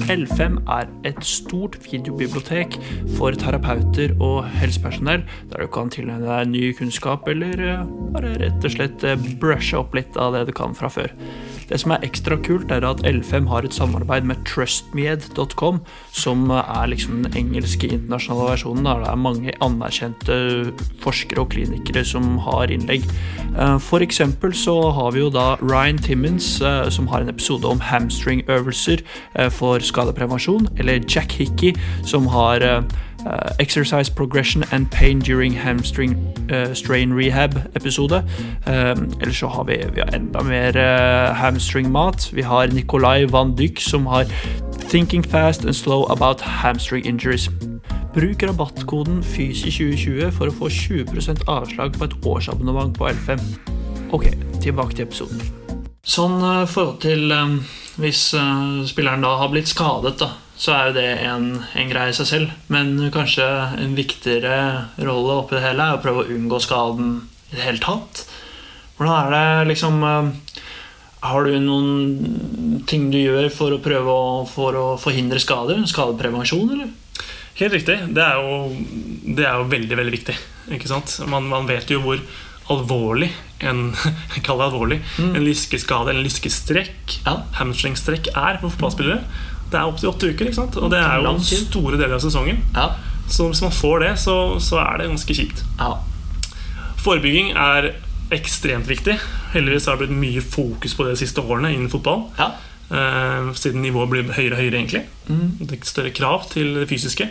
[0.10, 2.76] L5 er et stort videobibliotek
[3.18, 7.84] for terapeuter og helsepersonell, der du kan tilegne deg ny kunnskap eller eh,
[8.14, 11.14] bare rett og slett eh, brushe opp litt av det du kan fra før.
[11.70, 15.80] Det som er ekstra kult, er at L5 har et samarbeid med trustmed.com,
[16.12, 18.84] som er liksom den engelske internasjonale versjonen.
[18.90, 20.38] Der det er mange anerkjente
[21.02, 23.08] forskere og klinikere som har innlegg.
[23.54, 26.58] Eh, For eksempel så har vi jo da Ryan Timmins,
[26.94, 29.02] som har en episode om hamstringøvelser
[29.56, 31.74] for skadeprevensjon, eller Jack Hickey,
[32.06, 32.82] som har eh,
[33.60, 36.16] Exercise Progression and Pain During Hamstring
[36.52, 38.24] uh, Strain Rehab-episode.
[38.68, 42.34] Um, eller så har vi, vi har enda mer uh, hamstring-mat.
[42.34, 44.26] Vi har Nicolai Van Dyck som har
[44.90, 47.50] Thinking Fast and Slow About Hamstring Injuries.
[48.14, 53.42] Bruk rabattkoden FYSI2020 for å få 20 avslag på et årsabonnement på L5.
[54.14, 54.30] Ok,
[54.62, 55.63] tilbake til episoden.
[56.04, 57.52] Sånn i forhold til eh,
[58.04, 62.12] hvis eh, spilleren da har blitt skadet, da, så er jo det en, en greie
[62.12, 62.58] i seg selv.
[62.68, 63.46] Men kanskje
[63.80, 64.58] en viktigere
[65.00, 67.14] rolle oppi det hele er å prøve å unngå skaden
[67.54, 68.26] i det hele tatt.
[68.98, 70.60] Hvordan er det liksom eh,
[71.24, 75.80] Har du noen ting du gjør for å prøve å, for å forhindre skader?
[75.88, 76.92] Skadeprevensjon, eller?
[77.62, 77.96] Helt riktig.
[78.12, 78.60] Det er jo,
[79.40, 80.36] det er jo veldig, veldig viktig.
[81.32, 82.20] Man, man vet jo hvor
[82.76, 83.32] alvorlig
[83.70, 83.82] en
[84.46, 85.00] Kall det alvorlig.
[85.24, 87.38] En lyskeskade eller en lyskestrekk, Ja.
[87.60, 89.22] hamstringstrekk, er for fotballspillere.
[89.74, 90.50] Det er opptil åtte uker,
[90.84, 92.60] og det er jo store deler av sesongen.
[92.76, 92.90] Ja.
[93.32, 95.64] Så hvis man får det, så, så er det ganske kjipt.
[95.80, 95.94] ja.
[97.04, 97.90] Forebygging er
[98.34, 99.18] ekstremt viktig.
[99.54, 102.30] Heldigvis har det blitt mye fokus på det de siste årene innen fotball.
[102.40, 102.52] ja.
[102.94, 105.00] Eh, siden nivået blir høyere og høyere, egentlig.
[105.26, 105.56] Mm.
[105.66, 107.26] Det er større krav til det fysiske.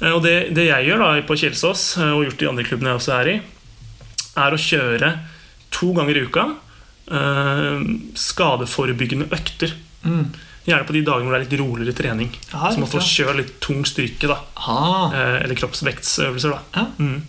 [0.00, 2.94] Eh, og det, det jeg gjør da på Kjelsås, eh, og gjort i andre klubbene
[2.94, 3.34] jeg også er i,
[4.38, 5.10] er å kjøre
[5.74, 6.44] to ganger i uka
[7.10, 7.80] eh,
[8.18, 9.74] skadeforebyggende økter.
[10.04, 10.26] Mm.
[10.68, 12.32] Gjerne på de dagene hvor det er litt roligere trening.
[12.52, 14.28] Aha, så man får kjøre litt tung styrke.
[14.28, 14.36] da
[15.14, 16.50] eh, Eller kroppsvektsøvelser.
[16.56, 16.86] da Ja.
[16.98, 17.22] mm.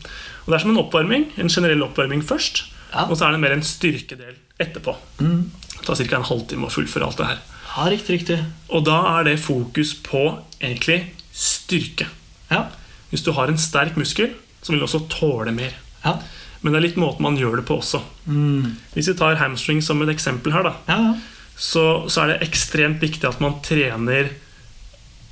[0.45, 1.27] Og Det er som en oppvarming.
[1.37, 2.63] En generell oppvarming først.
[2.93, 3.05] Ja.
[3.05, 4.95] Og så er det mer en styrkedel etterpå.
[5.21, 5.51] Mm.
[5.77, 6.15] Det tar ca.
[6.17, 7.39] en halvtime å fullføre alt det her.
[7.77, 8.39] ja, riktig, riktig.
[8.69, 12.07] Og da er det fokus på egentlig styrke.
[12.49, 12.65] Ja.
[13.11, 15.71] Hvis du har en sterk muskel, så vil du også tåle mer.
[16.03, 16.17] Ja.
[16.61, 18.01] Men det er litt måten man gjør det på også.
[18.27, 18.75] Mm.
[18.95, 21.15] Hvis vi tar hamstring som et eksempel her, da, ja,
[21.59, 24.29] så, så er det ekstremt viktig at man trener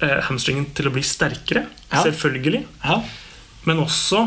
[0.04, 1.68] eh, hamstringen til å bli sterkere.
[1.92, 2.04] Ja.
[2.04, 2.66] Selvfølgelig.
[2.84, 3.00] ja.
[3.68, 4.24] Men også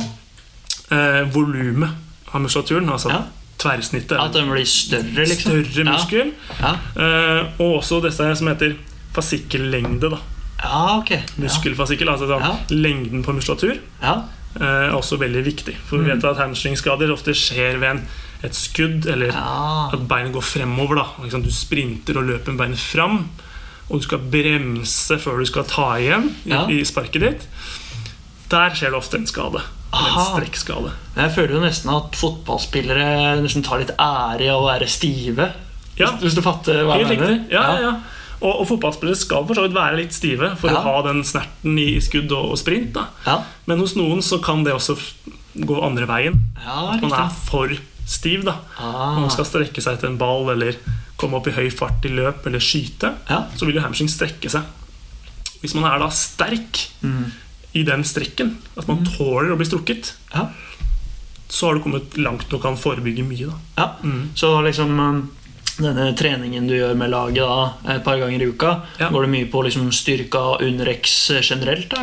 [0.93, 2.89] eh, volumet av muskulaturen.
[2.93, 3.13] Altså
[3.61, 4.17] tverrsnittet.
[4.17, 5.61] At den blir større, liksom.
[5.65, 6.33] Større muskel.
[6.61, 6.75] Ja.
[6.97, 8.77] Eh, og også dette som heter
[9.17, 10.13] fasikkellengde.
[10.15, 10.21] da
[10.63, 11.11] Ja, ok.
[11.17, 11.23] Ja.
[11.45, 13.81] Muskelfasikkel, altså sånn, lengden på muskulatur.
[14.03, 14.21] Ja.
[14.59, 15.77] Eh, er også veldig viktig.
[15.87, 18.03] For vi vet at hamstringskader ofte skjer ved en,
[18.43, 19.91] et skudd, eller Ja.
[19.93, 20.97] at beinet går fremover.
[20.97, 23.29] da Du sprinter og løper med beinet fram,
[23.91, 26.67] og du skal bremse før du skal ta igjen i, Ja.
[26.69, 27.47] i sparket ditt.
[28.51, 29.63] Der skjer det ofte en skade.
[29.93, 30.21] Aha.
[30.21, 30.93] en strekkskade.
[31.17, 35.49] Jeg føler jo nesten at fotballspillere nesten tar litt ære i å være stive.
[35.99, 36.13] Ja.
[36.13, 37.45] Hvis, hvis du fatter hva jeg mener?
[37.51, 37.95] Ja, ja, ja.
[38.41, 40.79] Og, og fotballspillere skal for så vidt være litt stive for Ja.
[40.81, 42.97] å ha den snerten i skudd og, og sprint.
[43.27, 43.43] Ja.
[43.67, 44.97] Men hos noen så kan det også
[45.61, 46.39] gå andre veien.
[46.65, 47.69] Ja, At man er for
[48.07, 48.45] stiv.
[48.45, 49.19] da Ah.
[49.21, 50.75] Man skal strekke seg til en ball eller
[51.21, 54.63] komme opp i høy fart i løp eller skyte, så vil jo hamstring strekke seg.
[55.61, 56.87] Hvis man er da sterk
[57.75, 60.47] i den strekken, at man tåler å bli strukket, Ja.
[61.51, 63.51] så har du kommet langt og kan forebygge mye.
[63.51, 63.59] da.
[63.77, 64.17] ja.
[64.35, 65.31] Så liksom um,
[65.83, 69.09] denne treningen du gjør med laget da, et par ganger i uka, Ja.
[69.11, 72.01] går det mye på liksom styrka underrex generelt, da,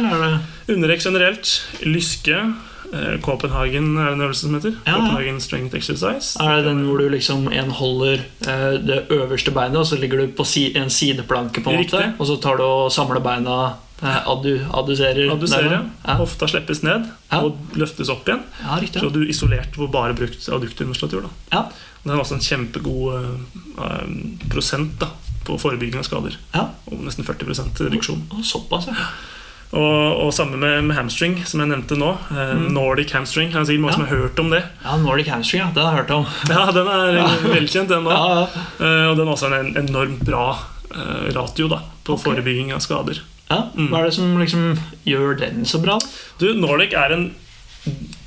[0.67, 1.51] eller er generelt,
[1.83, 2.53] lyske,
[2.93, 4.75] eh, Copenhagen er en øvelse som heter.
[4.85, 4.93] Ja.
[4.93, 6.37] Copenhagen Strength Exercise.
[6.41, 10.17] Er det den hvor du liksom en holder eh, det øverste beinet, og så ligger
[10.25, 12.13] du på en sideplanke, på en måte, Riktig.
[12.19, 15.31] og så tar du og samler beina eh, addu, adduserer?
[15.33, 16.13] Adduserer, ja.
[16.15, 17.39] hofta slippes ned Ja.
[17.41, 18.43] og løftes opp igjen.
[18.63, 18.77] ja.
[19.01, 21.29] Så du er isolert hvor bare brukt adduktormuskulatur.
[21.51, 21.65] Ja.
[22.03, 24.11] Det er også en kjempegod eh, eh,
[24.51, 25.09] prosent da,
[25.47, 26.37] på forebygging av skader.
[26.53, 26.67] ja.
[26.91, 28.21] Og nesten 40 reduksjon.
[28.47, 29.09] Såpass, ja.
[29.75, 32.13] Og, og samme med, med hamstring, som jeg nevnte nå.
[32.31, 33.49] Eh, Nordic hamstring.
[33.51, 33.97] Det er sikkert mange Ja.
[33.97, 34.61] som har hørt om det.
[34.85, 35.67] Ja, Nordic hamstring, ja.
[35.75, 36.25] Det har jeg hørt om.
[36.53, 38.11] Ja, Den er velkjent, den nå.
[38.15, 38.63] Ja, ja.
[38.79, 40.45] Eh, og den er også en enormt bra
[40.95, 42.29] eh, ratio da, på okay.
[42.29, 43.19] forebygging av skader.
[43.51, 43.59] ja.
[43.75, 45.99] Hva er det som liksom gjør den så bra?
[46.39, 47.27] Du, Nordic er en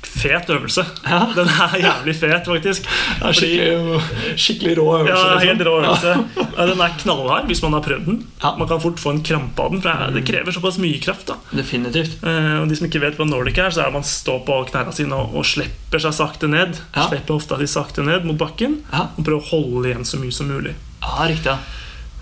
[0.03, 0.83] fet øvelse.
[1.05, 1.19] Ja.
[1.37, 2.87] Den er jævlig fet, faktisk.
[3.21, 4.01] Skikkelig,
[4.39, 5.13] skikkelig rå øvelse.
[5.13, 5.47] Ja, liksom.
[5.47, 6.13] helt rå øvelse.
[6.57, 8.17] Ja, Den er knallhard hvis man har prøvd den.
[8.59, 11.27] Man kan fort få en krampe av den, for det- det krever såpass mye kraft.
[11.27, 12.17] da Definitivt.
[12.23, 14.93] Eh, og De som ikke vet hva Nordic er, så er man står på knærne
[14.93, 16.79] sine og, og slipper seg sakte ned.
[16.95, 17.07] Ja.
[17.07, 20.47] Slipper hofta si sakte ned mot bakken og prøver å holde igjen så mye som
[20.47, 20.75] mulig.
[21.01, 21.57] ja riktig.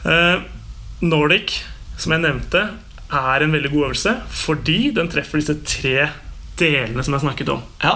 [0.06, 0.40] Eh,
[1.02, 1.62] Nordic,
[1.98, 2.70] som jeg nevnte,
[3.12, 6.10] er en veldig god øvelse fordi den treffer disse tre
[6.60, 7.62] delene som jeg snakket om.
[7.84, 7.96] Ja,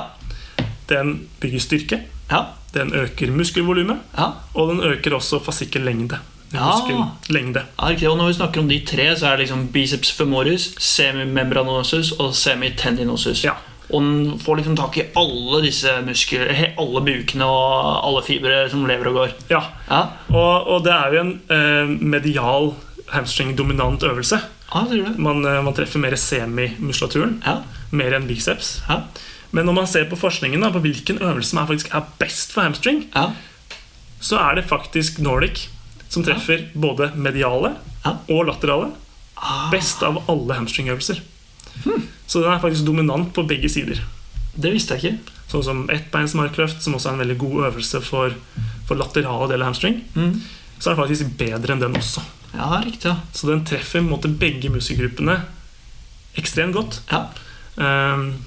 [0.89, 1.99] Den bygger styrke,
[2.31, 2.41] ja,
[2.73, 4.31] den øker muskelvolumet, ja.
[4.53, 6.17] og den øker også fasikkellengde.
[6.53, 6.67] Ja.
[6.69, 7.63] Muskellengde.
[7.81, 8.09] Riktig.
[8.09, 12.33] Og når vi snakker om de tre, så er det liksom biceps femoris, semimembranosus og
[12.37, 13.43] semitendinosus.
[13.45, 13.55] Ja.
[13.93, 18.85] Og den får liksom tak i alle disse muskler, alle bukene og alle fibre som
[18.89, 19.33] lever og går.
[19.51, 19.61] ja.
[19.89, 22.73] Ja, Og, og det er jo en eh, medial
[23.13, 24.39] hamstring-dominant øvelse.
[24.73, 25.05] du?
[25.17, 27.57] Man, eh, man treffer mer semimuskulaturen, Ja,
[27.93, 28.79] mer enn biceps.
[28.89, 29.03] ja,
[29.53, 32.51] Men når man ser på forskningen da, på hvilken øvelse som er, faktisk er best
[32.55, 33.27] for hamstring, ja.
[34.19, 35.67] så er det faktisk Nordic
[36.09, 37.75] som treffer både mediale
[38.05, 38.17] Ja.
[38.29, 38.91] og laterale.
[39.37, 41.21] Ah, Best av alle hamstringøvelser.
[42.27, 43.99] Så den er faktisk dominant på begge sider.
[44.55, 45.31] det visste jeg ikke.
[45.49, 48.33] Sånn som ettbeins markløft, som også er en veldig god øvelse for,
[48.87, 50.01] for laterale deler av hamstring.
[50.15, 50.41] Mm.
[50.79, 52.21] Så er den faktisk bedre enn den også.
[52.53, 53.09] Ja, riktig.
[53.09, 53.15] ja.
[53.33, 55.39] Så den treffer måte begge muskelgruppene
[56.37, 56.99] ekstremt godt.
[57.11, 57.27] Ja.
[57.77, 58.45] Um,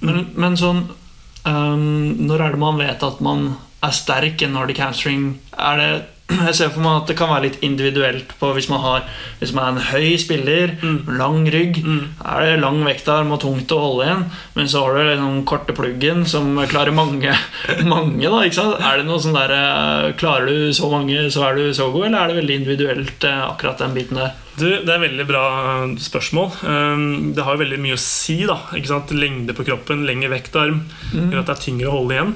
[0.00, 0.86] Men, men sånn
[1.44, 3.50] ehm, Når er det man vet at man
[3.84, 5.34] er sterk i Nordic hamstring?
[5.56, 5.90] Er det
[6.46, 9.06] jeg ser for meg at det kan være litt individuelt på hvis man, har,
[9.40, 10.74] hvis man er en høy spiller,
[11.06, 11.80] lang rygg.
[12.20, 15.76] Er det lang vektarm og tungt å holde igjen, men så har du liksom korte
[15.76, 17.34] pluggen som klarer mange.
[17.94, 18.78] mange da, ikke sant?
[18.80, 22.08] Er det noe sånn der, eh, Klarer du så mange, så er du så god,
[22.08, 24.36] eller er det veldig individuelt, eh, akkurat den biten der?
[24.60, 25.44] Du, Det er veldig bra
[25.96, 26.50] spørsmål.
[26.66, 28.42] Um, Det har jo veldig mye å si.
[28.46, 29.14] da ikke sant?
[29.16, 30.82] Lengde på kroppen, lengre vektarm.
[31.14, 32.34] Gjør at det er tyngre å holde igjen.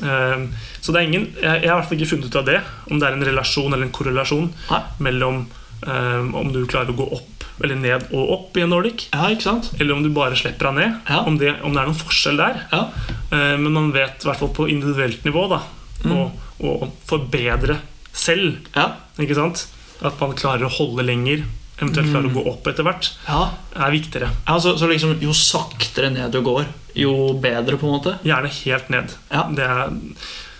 [0.00, 0.46] Um,
[0.80, 2.98] Så det er ingen, jeg, har i hvert fall ikke funnet ut av det, om
[2.98, 4.80] det er en relasjon eller en korrelasjon Nei.
[5.04, 5.42] mellom
[5.84, 7.28] um, om du klarer å gå opp
[7.62, 10.96] eller ned og opp i en Nordic, Ja, eller om du bare slipper deg ned.
[11.06, 11.20] Ja.
[11.28, 12.64] Om, det, om det er noen forskjell der.
[12.72, 12.86] Ja,
[13.32, 15.62] Uh, Men man vet i hvert fall på individuelt nivå da
[16.04, 16.24] å,
[16.60, 17.78] å forbedre
[18.12, 18.58] selv.
[18.76, 19.62] ja, Ikke sant?
[20.04, 21.46] At man klarer å holde lenger,
[21.82, 23.42] eventuelt klarer å gå opp etter hvert, ja.
[23.74, 24.30] er viktigere.
[24.48, 26.64] ja så, så liksom jo saktere ned du går,
[26.98, 28.16] jo bedre, på en måte?
[28.26, 29.12] Gjerne helt ned.
[29.32, 29.44] Ja.
[29.52, 29.92] Det er,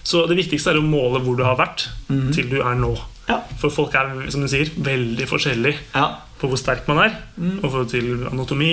[0.02, 1.88] så det viktigste er å måle hvor du har vært,
[2.34, 2.94] til du er nå.
[3.32, 3.40] Ja.
[3.60, 6.08] For folk er som du sier, veldig forskjellige Ja,
[6.40, 7.16] på hvor sterk man er.
[7.38, 8.72] Og i forhold til anatomi,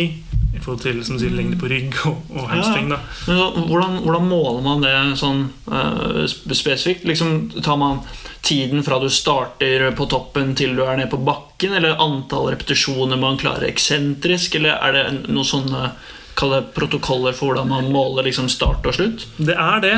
[0.50, 2.90] i forhold til som du sier, lengde på rygg og, og hamstring.
[2.92, 2.98] Ja.
[3.28, 7.06] Men så, hvordan, hvordan måler man det sånn uh, spesifikt?
[7.08, 8.02] Liksom, tar man
[8.46, 11.78] tiden fra du starter på toppen til du er nede på bakken?
[11.78, 14.58] Eller antall repetisjoner man klarer eksentrisk?
[14.58, 15.92] Eller er det noen sånne
[16.40, 19.26] kall det protokoller for hvordan man måler liksom start og slutt?
[19.38, 19.94] Det er det.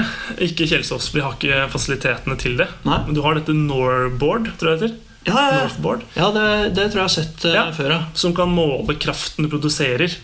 [0.48, 2.68] Ikke Kjelsås, vi har ikke fasilitetene til det.
[2.88, 2.98] Nei.
[3.06, 5.00] Men du har dette Norboard, tror jeg det heter.
[5.30, 6.28] Ja, ja, ja.
[6.34, 7.66] Det, det tror jeg jeg har sett uh, Ja.
[7.78, 7.92] før.
[7.94, 8.00] Ja.
[8.18, 10.16] Som kan måle kraften du produserer.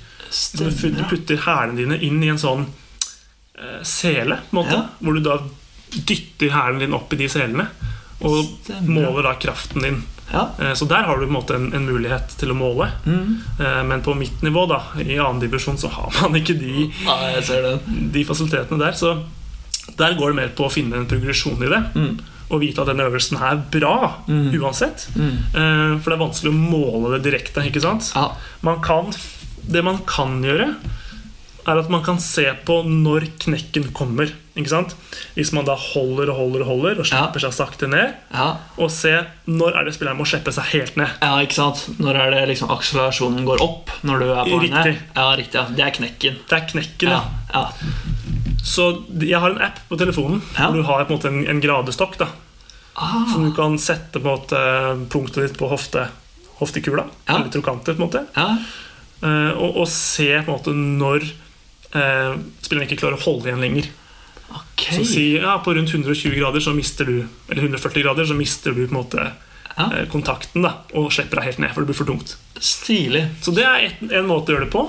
[0.57, 5.37] Du du putter hælene dine inn i en sånn uh, sele, måte, hvor du da
[5.93, 7.69] dytter hælen din opp i de selene.
[8.25, 8.89] Og Stemmer.
[9.05, 10.01] måler da kraften din.
[10.33, 10.49] Ja.
[10.59, 12.89] Eh, Så der har du en måte en, en mulighet til å måle.
[13.05, 13.37] Mm.
[13.59, 16.87] Eh, Men på mitt nivå, da, i annen divisjon, så har man ikke de,
[17.47, 18.09] den.
[18.11, 18.91] de fasilitetene der.
[18.97, 19.13] Så
[19.97, 21.83] der går det mer på å finne en progresjon i det.
[21.95, 22.17] Mm.
[22.51, 23.95] Og vite at denne øvelsen er bra
[24.27, 25.07] uansett.
[25.15, 25.33] Mm.
[25.51, 27.63] Eh, For det er vanskelig å måle det direkte.
[27.67, 28.11] ikke sant?
[28.15, 28.29] Ja.
[28.63, 29.11] man kan,
[29.67, 30.73] det man kan gjøre,
[31.67, 34.31] er at man kan se på når knekken kommer.
[34.57, 34.95] Ikke sant?
[35.35, 38.47] Hvis man da holder og holder og holder og slipper seg sakte ned, Ja.
[38.77, 39.11] og se
[39.47, 41.09] når er det spilleren må slippe seg helt ned.
[41.21, 41.83] ja, ikke sant?
[42.01, 44.85] Når er det liksom akselerasjonen går opp når du er på vei ned?
[44.85, 44.97] Riktig.
[45.15, 45.53] Ja, riktig.
[45.61, 45.65] Ja.
[45.77, 46.39] Det er knekken.
[46.49, 47.09] Det er knekken.
[47.09, 47.21] Ja.
[47.53, 47.61] Ja.
[47.61, 47.93] ja.
[48.67, 48.87] Så
[49.21, 50.67] jeg har en app på telefonen Ja.
[50.71, 52.17] hvor du har på en måte en, en gradestokk.
[52.17, 52.27] da
[52.99, 53.27] Ah.
[53.31, 56.07] Som du kan sette på en måte punktet ditt på hofte,
[56.57, 57.03] hoftekula.
[57.27, 57.35] Ja.
[57.35, 58.25] Eller trokanter, på en måte.
[58.35, 58.57] ja.
[59.21, 61.23] Eh, og, og se på en måte når
[61.95, 63.87] uh, spilleren ikke klarer å holde igjen lenger.
[64.49, 64.87] Ok.
[64.95, 67.17] Så si ja, på rundt 120 grader så mister du
[67.49, 69.31] Eller 140 grader så mister du på en måte
[69.77, 69.91] Ja.
[69.93, 72.31] eh, kontakten da og slipper deg helt ned, for det blir for tungt.
[72.57, 73.19] Stilig.
[73.45, 74.81] Så det er et, en måte å gjøre det på.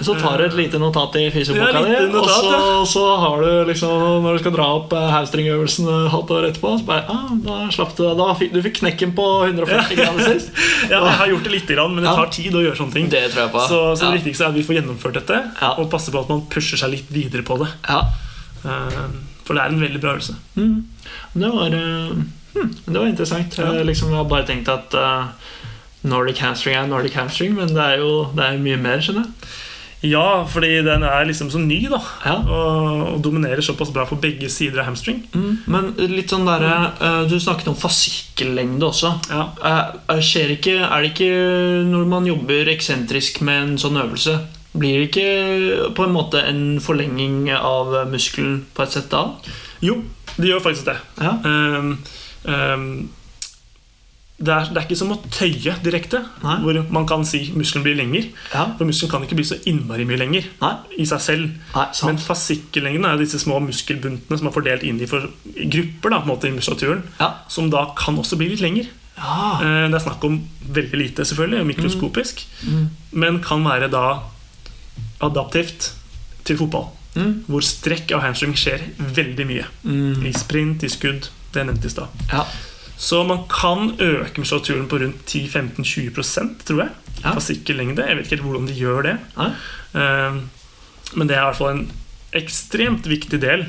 [0.00, 2.60] Så tar du et lite notat i fysioboka di, og så, ja.
[2.88, 6.88] så har du liksom Når du skal dra opp eh, hamstringøvelsen halvt år etterpå, så
[6.88, 10.56] bare ah, Da slapp du da fikk, Du fikk knekken på 140 grader sist.
[10.90, 13.12] Ja, jeg har gjort det lite grann, men det tar tid å gjøre sånne ting.
[13.12, 13.66] Det tror jeg på.
[13.68, 15.42] Så, så det viktigste er at vi får gjennomført dette,
[15.76, 17.68] og passe på at man pusher seg litt videre på det.
[17.84, 18.00] Ja.
[18.64, 19.00] Eh,
[19.44, 20.36] For det er en veldig bra øvelse.
[20.54, 20.84] Mm.
[21.34, 22.12] Det var eh,
[22.54, 23.58] hm, Det var interessant.
[23.58, 23.72] Ja.
[23.72, 25.24] Jeg liksom, jeg har bare tenkt at eh,
[26.10, 29.50] Nordic hamstring er Nordic hamstring, men det er jo det er mye mer, skjønner jeg.
[30.00, 31.98] Ja, fordi den er liksom så ny, da.
[32.24, 32.38] Ja.
[32.40, 35.26] Og, og dominerer såpass bra på begge sider av hamstring.
[35.34, 35.50] Mm.
[35.68, 39.12] Men litt sånn derre eh, Du snakket om fasikkellengde også.
[39.28, 39.50] Ja.
[40.24, 41.34] Skjer ikke, er det ikke
[41.90, 44.38] når man jobber eksentrisk med en sånn øvelse
[44.72, 49.24] Blir det ikke på en måte en forlenging av muskelen på et sett da?
[49.82, 49.96] Jo,
[50.36, 50.98] det gjør faktisk det.
[51.18, 51.32] Ja.
[51.44, 51.96] Um,
[52.44, 52.84] um,
[54.40, 56.54] det, er, det er ikke som å tøye direkte, Nei.
[56.62, 58.30] hvor man kan si muskelen blir lenger.
[58.54, 58.62] ja.
[58.78, 61.50] For muskelen kan ikke bli så innmari mye lenger Nei, i seg selv.
[61.74, 66.24] Nei Men fascikkellengden er disse små muskelbuntene som er fordelt inn i grupper da, på
[66.24, 67.34] en måte, i muskulaturen, Ja.
[67.52, 68.88] som da kan også bli litt lenger.
[69.18, 69.58] Ja.
[69.60, 70.40] Eh, Det er snakk om
[70.72, 72.88] veldig lite, selvfølgelig, mikroskopisk, mikroskopisk, Mm.
[73.12, 74.20] men kan være da
[75.24, 75.92] adaptivt
[76.46, 76.88] til fotball.
[77.16, 77.44] Mm.
[77.50, 79.66] Hvor strekk av hamstring skjer veldig mye.
[79.84, 80.26] Mm.
[80.30, 81.28] I sprint, i skudd.
[81.50, 82.20] Det nevnte i stad.
[82.30, 82.44] Ja.
[83.00, 86.90] Så man kan øke muskulaturen på rundt 10-15-20% tror jeg.
[87.24, 87.34] Ja.
[87.74, 89.16] lengde Jeg vet ikke helt hvordan de gjør det.
[89.36, 89.50] Nei.
[89.94, 90.40] Eh,
[91.14, 91.86] Men det er i hvert fall en
[92.38, 93.64] ekstremt viktig del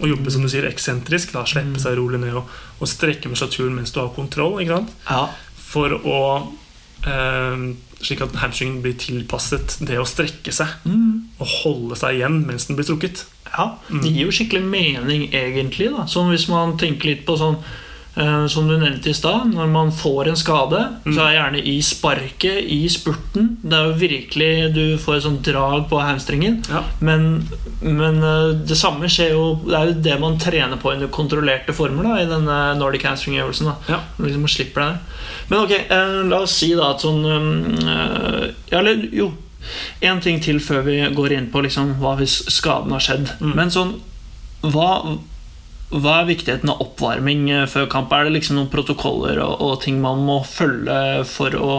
[0.00, 1.34] å jobbe som du sier, eksentrisk.
[1.34, 2.48] Da, slippe seg rolig ned og,
[2.80, 4.62] og strekke muskulaturen mens du har kontroll.
[4.64, 5.26] Ja.
[5.66, 6.20] For å
[7.04, 11.22] Slik at hamstringen blir tilpasset det å strekke seg Mm.
[11.40, 13.24] og holde seg igjen mens den blir trukket.
[13.46, 15.90] Ja, det gir jo skikkelig mening, egentlig.
[15.96, 17.56] da Som hvis man tenker litt på sånn
[18.48, 21.74] Som du nevnte i stad, når man får en skade, så er det gjerne i
[21.84, 26.62] sparket, i spurten Det er jo virkelig Du får et sånt drag på hamstringen.
[26.70, 26.80] Ja.
[27.04, 27.48] Men,
[27.82, 31.76] men eh, det samme skjer jo Det er jo det man trener på under kontrollerte
[31.76, 33.72] former da i denne Nordic hamstring-øvelsen.
[33.90, 34.00] Ja.
[34.22, 35.16] Liksom man slipper det.
[35.48, 39.30] Men ok, eh, la oss si da at sånn eh, ja, Eller jo,
[40.00, 43.32] en ting til før vi går inn på liksom, hva hvis skaden har skjedd.
[43.40, 43.54] Mm.
[43.58, 43.96] Men sånn
[44.66, 45.18] hva,
[45.90, 48.12] hva er viktigheten av oppvarming eh, før kamp?
[48.12, 51.76] Er det liksom noen protokoller og, og ting man må følge for å,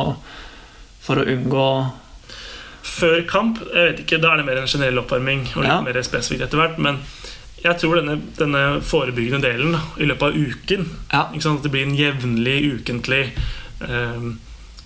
[1.04, 1.66] for å unngå
[2.88, 5.82] Før kamp, jeg vet ikke, da er det mer en generell oppvarming og litt Ja.
[5.84, 6.78] mer spesifikt etter hvert.
[6.80, 7.02] Men
[7.60, 11.26] jeg tror denne, denne forebyggende delen da, i løpet av uken Ja.
[11.28, 13.24] At det blir en jevnlig, ukentlig
[13.84, 14.30] eh,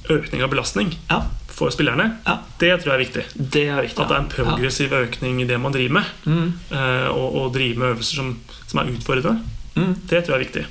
[0.09, 1.21] økning av belastning Ja.
[1.61, 2.07] For spillerne.
[2.25, 2.37] Ja.
[2.59, 3.23] Det tror jeg er viktig.
[3.37, 4.01] Det er viktig.
[4.01, 6.13] At det er en progressiv økning i det man driver med.
[6.25, 6.47] Mm.
[6.73, 8.31] eh, og, og drive med øvelser som,
[8.67, 9.59] som er utfordrende.
[9.75, 9.93] Mm.
[10.09, 10.65] Det tror jeg er viktig.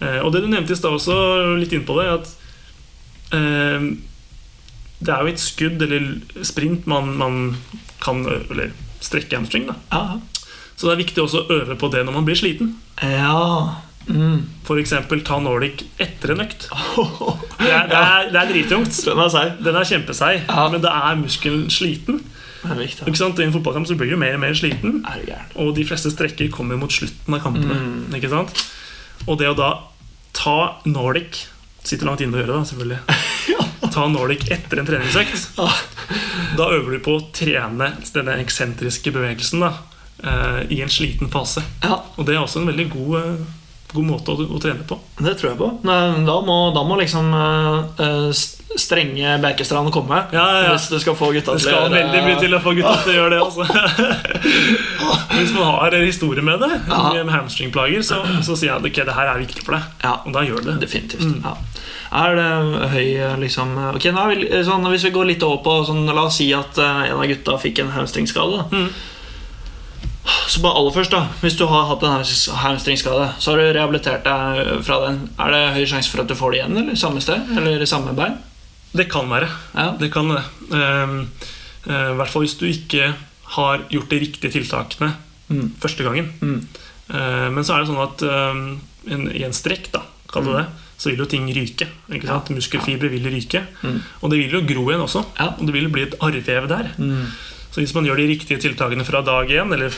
[0.00, 1.18] Eh, og det du nevnte i stad også,
[1.60, 3.90] litt inn på det, at eh,
[5.00, 7.38] det er jo et skudd eller sprint man, man
[8.04, 9.68] kan eller strekke hamstring.
[9.68, 9.76] Da.
[9.92, 10.46] Ja.
[10.76, 12.76] Så det er viktig også å øve på det når man blir sliten.
[13.02, 13.80] ja.
[14.08, 14.40] Mm.
[14.64, 14.92] F.eks.
[15.26, 16.68] ta Nordic etter en økt.
[17.60, 18.94] Det er, det er, det er drittungt.
[19.04, 19.50] Den er seig.
[19.62, 20.62] Den er kjempeseig, Ja.
[20.72, 22.22] men da er muskelen sliten.
[22.62, 23.06] Det er viktig.
[23.08, 23.38] Ikke sant?
[23.38, 25.02] I en fotballkamp så blir du mer og mer sliten.
[25.60, 27.76] Og de fleste strekker kommer mot slutten av kampene.
[27.76, 28.16] Mm.
[28.16, 28.64] Ikke sant?
[29.28, 29.70] Og det å da
[30.36, 30.56] ta
[30.88, 31.44] Nordic
[31.84, 32.98] Sitter langt inne å gjøre, da, selvfølgelig.
[33.94, 35.46] Ta Nordic etter en treningsøkt.
[36.58, 39.70] Da øver du på å trene denne eksentriske bevegelsen da,
[40.20, 41.62] eh, i en sliten fase.
[41.80, 43.48] Ja, Og det er også en veldig god, eh,
[43.94, 44.98] god måte å, å trene på.
[45.20, 45.68] det tror jeg på.
[45.84, 48.40] Da må, da må liksom eh, eh,
[48.78, 50.22] strenge Bjerkestrand komme.
[50.34, 50.74] Ja, ja, ja.
[50.76, 53.18] Hvis du skal få gutta Det skal veldig mye til å få gutta til å
[53.18, 53.40] gjøre det.
[53.50, 53.66] Altså.
[55.40, 59.06] Hvis man har en historie med det, med hamstringplager, så, så sier jeg at okay,
[59.08, 59.86] det her er viktig for deg.
[60.04, 60.76] Ja, Og da gjør det.
[60.82, 61.24] definitivt.
[61.24, 61.40] Mm.
[61.44, 61.54] Ja.
[62.20, 66.24] Er det høy liksom Ok, vi, sånn, Hvis vi går litt over på sånn, La
[66.26, 68.64] oss si at eh, en av gutta fikk en hamstringskade.
[68.74, 68.88] Mm.
[70.50, 73.72] Så bare aller først da Hvis du har hatt en hams- hamstringskade, så har du
[73.78, 75.20] rehabilitert deg fra den.
[75.38, 76.76] Er det høy sjanse for at du får det igjen?
[76.82, 77.50] Eller samme sted?
[77.56, 78.38] Eller samme bein?
[78.92, 79.48] Det kan være.
[79.76, 79.90] Ja.
[80.00, 80.42] Det kan det.
[80.74, 81.28] Ehm,
[81.86, 83.14] eh, I hvert fall hvis du ikke
[83.56, 85.12] har gjort de riktige tiltakene
[85.50, 85.72] Mm.
[85.82, 86.28] første gangen.
[86.40, 86.66] Mm.
[87.10, 90.52] Eh, men så er det sånn at eh, en, i en strekk, da, kall det
[90.60, 90.66] det,
[91.00, 91.86] så vil jo ting ryke.
[92.10, 92.28] Ikke Mm.
[92.28, 92.38] Ja.
[92.38, 92.50] sant?
[92.54, 93.64] Muskelfibre vil ryke.
[93.82, 94.00] Mm.
[94.22, 95.24] Og det vil jo gro igjen også.
[95.38, 95.48] Ja.
[95.58, 96.90] Og det vil bli et arrvev der.
[96.98, 97.26] Mm.
[97.72, 99.90] Så hvis man gjør de riktige tiltakene fra dag én, eller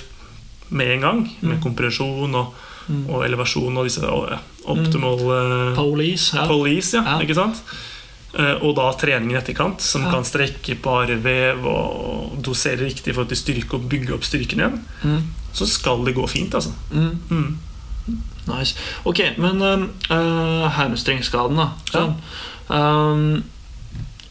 [0.72, 1.62] med en gang, med Mm.
[1.62, 2.54] kompresjon og,
[2.88, 3.04] Mm.
[3.14, 4.02] og elevasjon og disse
[4.66, 6.34] optimale ja, eh, Police.
[6.36, 6.46] Ja.
[6.48, 7.18] police, ja, Ja.
[7.22, 7.62] ikke sant?
[8.34, 10.10] Eh, Og da treningen i etterkant, som Ja.
[10.10, 14.58] kan strekke bare vev og dosere riktig i forhold til styrke og bygge opp styrken
[14.58, 15.22] igjen, Mm.
[15.52, 16.72] så skal det gå fint, altså.
[16.92, 17.18] Mm.
[17.30, 17.58] Mm.
[18.48, 18.74] Nice.
[19.06, 21.68] Ok, men uh, hamstringskaden, da.
[21.92, 22.14] Sånn.
[22.68, 23.44] Um,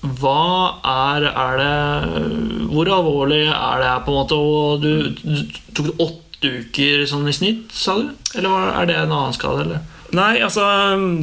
[0.01, 4.34] hva er, er det Hvor alvorlig er det her, på en måte?
[4.36, 8.10] Og du, du tok det åtte uker sånn i snitt, sa du?
[8.36, 9.62] Eller er det en annen skade?
[9.65, 9.80] Eller?
[10.13, 10.63] Nei, altså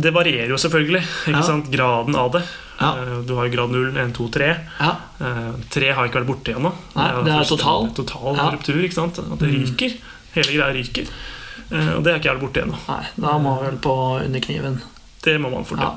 [0.00, 1.02] Det varierer jo selvfølgelig.
[1.26, 1.42] Ikke Ja.
[1.42, 1.70] sant?
[1.70, 2.42] Graden av det.
[2.80, 2.92] Ja.
[2.96, 4.56] Eh, Du har jo grad 0, 1, 2, 3.
[4.80, 4.96] Ja.
[5.20, 6.72] Eh, Tre har ikke vært borte ennå.
[6.94, 7.90] Det er fullstendig- total.
[7.94, 8.50] Total Ja.
[8.52, 8.82] ruptur.
[8.84, 9.18] ikke sant?
[9.18, 9.64] At det Mm.
[9.64, 9.96] ryker.
[10.34, 11.06] Hele greia ryker.
[11.72, 12.78] Eh, Og det er ikke vært borte ennå.
[12.88, 14.80] Nei, da må vi vel på under kniven.
[15.22, 15.94] Det må man fort Ja.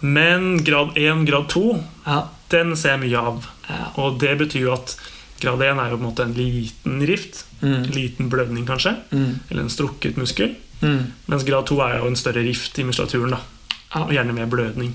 [0.00, 2.22] Men grad 1, grad 2, Ja.
[2.48, 3.46] den ser jeg mye av.
[3.68, 3.74] ja.
[3.96, 4.94] Og det betyr jo at
[5.40, 7.44] grad 1 er jo på en måte en liten rift.
[7.62, 7.82] Mm.
[7.94, 8.94] Liten blødning, kanskje.
[9.10, 9.38] Mm.
[9.50, 10.54] Eller en strukket muskel.
[10.82, 11.12] Mm.
[11.26, 13.36] Mens grad 2 er jo en større rift i muskulaturen.
[13.36, 14.94] da Og gjerne med blødning.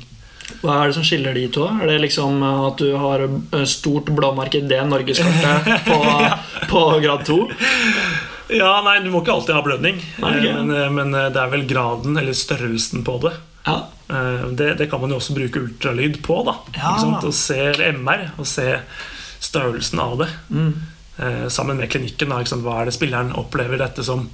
[0.62, 1.63] Hva er det som skiller de to?
[1.80, 3.23] Er det liksom at du har
[3.69, 5.99] stort blåmerke i det norgeskartet på,
[6.69, 7.38] på grad 2?
[8.51, 10.01] Ja, nei, Du må ikke alltid ha blødning.
[10.17, 10.49] Ikke.
[10.51, 13.34] Eh, Men, eh, men eh, det er vel graden, eller størrelsen på det.
[13.65, 13.77] Ja.
[14.58, 16.41] Det, det kan man jo også bruke ultralyd på.
[16.43, 16.91] da Ja.
[17.21, 18.65] Og se, MR, og se
[19.41, 20.30] størrelsen av det.
[20.54, 20.73] Mm.
[21.17, 22.30] Eh, sammen med klinikken.
[22.32, 22.62] Da, ikke?
[22.63, 24.27] Hva er det spilleren opplever dette som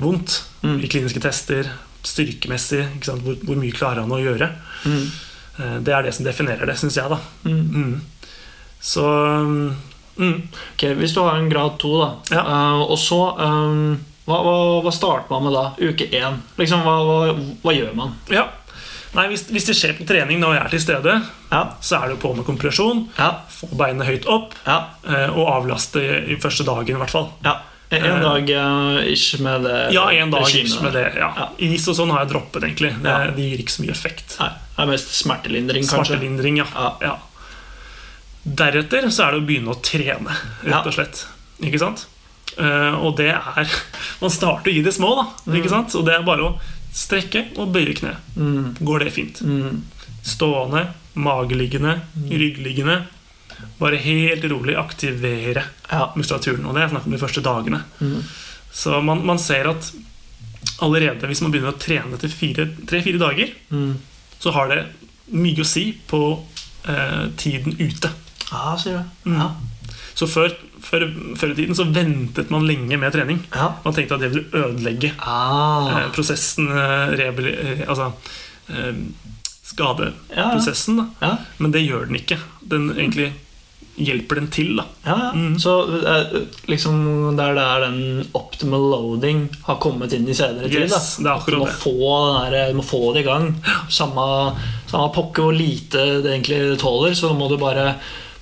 [0.00, 0.80] vondt Mm.
[0.84, 1.68] i kliniske tester?
[2.06, 2.84] Styrkemessig.
[3.06, 4.50] Hvor, hvor mye klarer han å gjøre?
[4.84, 5.06] Mm.
[5.58, 7.08] Eh, det er det som definerer det, syns jeg.
[7.10, 7.64] da Mm.
[7.72, 8.00] mm.
[8.80, 9.02] Så
[10.16, 10.42] mm.
[10.74, 12.42] Ok, Hvis du har en grad 2, da, Ja.
[12.44, 15.64] uh, og så um, hva, hva, hva starter man med da?
[15.80, 16.38] Uke én?
[16.58, 18.14] Liksom, hva, hva gjør man?
[18.30, 18.48] Ja.
[19.16, 21.14] Nei, hvis, hvis det skjer på trening når jeg er til stede,
[21.52, 21.62] Ja.
[21.80, 23.06] så er det jo på med kompresjon.
[23.18, 23.30] Ja.
[23.48, 24.78] Få beinet høyt opp Ja.
[25.08, 26.02] eh, og avlaste
[26.32, 27.32] i, første dagen, i hvert fall.
[27.44, 27.56] ja.
[27.88, 31.04] En, Eh, dag ikke ish med det Ja, en dag regimet ish med det.
[31.62, 32.90] Is og sånn har jeg droppet, egentlig.
[33.00, 34.34] Det, det gir ikke så mye effekt.
[34.40, 36.16] Nei, det er mest smertelindring, kanskje.
[36.16, 36.66] Smertelindring, ja.
[36.74, 36.90] Ja.
[37.00, 37.14] ja.
[38.46, 40.34] Deretter så er det å begynne å trene,
[40.66, 41.24] rett og slett.
[41.62, 42.04] Ikke sant?
[42.58, 43.70] Eh, og det er
[44.22, 45.54] Man starter i det små, da.
[45.58, 45.94] Ikke sant?
[45.98, 46.52] Og det er bare å
[46.96, 48.14] strekke og bøye kne.
[48.36, 48.70] Mm.
[48.80, 49.42] Går det fint.
[49.44, 49.82] Mm.
[50.26, 51.98] Stående, mageliggende,
[52.30, 53.02] ryggliggende.
[53.80, 56.10] Bare helt rolig aktivere Ja.
[56.16, 56.64] muskulaturen.
[56.66, 57.82] Og det er snakk om de første dagene.
[58.00, 58.22] Mm.
[58.72, 59.92] Så man, man ser at
[60.82, 62.28] allerede hvis man begynner å trene etter
[62.86, 63.96] tre-fire dager, Mm.
[64.40, 64.86] så har det
[65.32, 66.42] mye å si på
[66.88, 68.10] eh, tiden ute.
[68.52, 69.30] Ja, sier du.
[69.30, 69.38] Mm.
[69.40, 69.50] Ja.
[70.14, 70.52] Så før,
[70.86, 71.06] før,
[71.38, 73.40] før i tiden så ventet man lenge med trening.
[73.54, 73.72] Ja.
[73.84, 75.88] Man tenkte at det ville ødelegge Ah.
[76.04, 78.12] eh, prosessen, eh, eh, altså
[79.66, 80.96] skadeprosessen.
[81.00, 81.08] Da.
[81.26, 81.36] Ja.
[81.58, 82.38] Men det gjør den ikke.
[82.62, 83.32] Den egentlig
[83.96, 84.74] hjelper den til.
[84.76, 84.84] Da.
[85.06, 85.30] Ja, ja.
[85.32, 85.54] Mm.
[85.62, 85.72] Så
[86.68, 86.98] liksom
[87.38, 90.86] der det er den optimal loading har kommet inn i senere tid.
[90.90, 91.00] Da.
[91.00, 91.78] Yes, er du, må det.
[91.80, 93.48] få den der, du må få det i gang.
[93.92, 94.26] Samme,
[94.90, 97.94] samme pokke hvor lite det egentlig tåler, så må du bare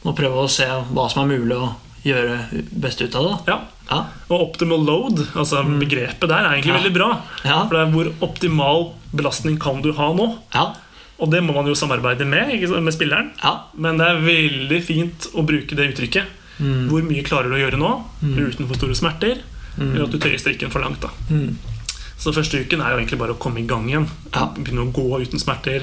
[0.05, 1.71] må prøve å se hva som er mulig å
[2.05, 3.53] gjøre best ut av det.
[3.53, 3.59] Ja.
[3.91, 3.99] Ja.
[4.33, 6.77] Og optimal load, altså begrepet der, er egentlig Mm.
[6.77, 6.83] Ja.
[6.83, 7.09] veldig bra.
[7.45, 7.59] Ja.
[7.69, 10.39] For det er hvor optimal belastning kan du ha nå?
[10.55, 10.75] Ja.
[11.21, 13.31] Og det må man jo samarbeide med, med spilleren.
[13.43, 13.61] Ja.
[13.77, 16.25] Men det er veldig fint å bruke det uttrykket.
[16.59, 16.89] Mm.
[16.91, 19.41] Hvor mye klarer du å gjøre nå uten for store smerter?
[19.79, 21.01] Eller at du tøyer strikken for langt.
[21.03, 21.57] da Mm.
[22.17, 24.07] Så første uken er jo egentlig bare å komme i gang igjen.
[24.33, 25.83] Begynne å gå uten smerter.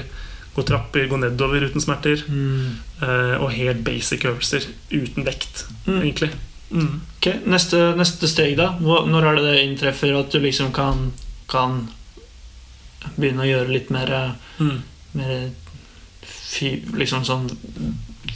[0.54, 2.22] Gå trapper, gå nedover uten smerter.
[2.28, 2.76] Mm.
[3.02, 6.00] eh, og helt basic øvelser uten vekt, Mm.
[6.02, 6.30] egentlig.
[6.70, 7.00] Mm.
[7.18, 8.70] Ok, neste, neste steg, da?
[8.80, 11.12] Når er det det inntreffer at du liksom kan,
[11.48, 11.88] kan
[13.16, 14.82] begynne å gjøre litt mer, eh, Mm.
[15.14, 15.50] mer
[16.22, 17.48] fy, Liksom sånn,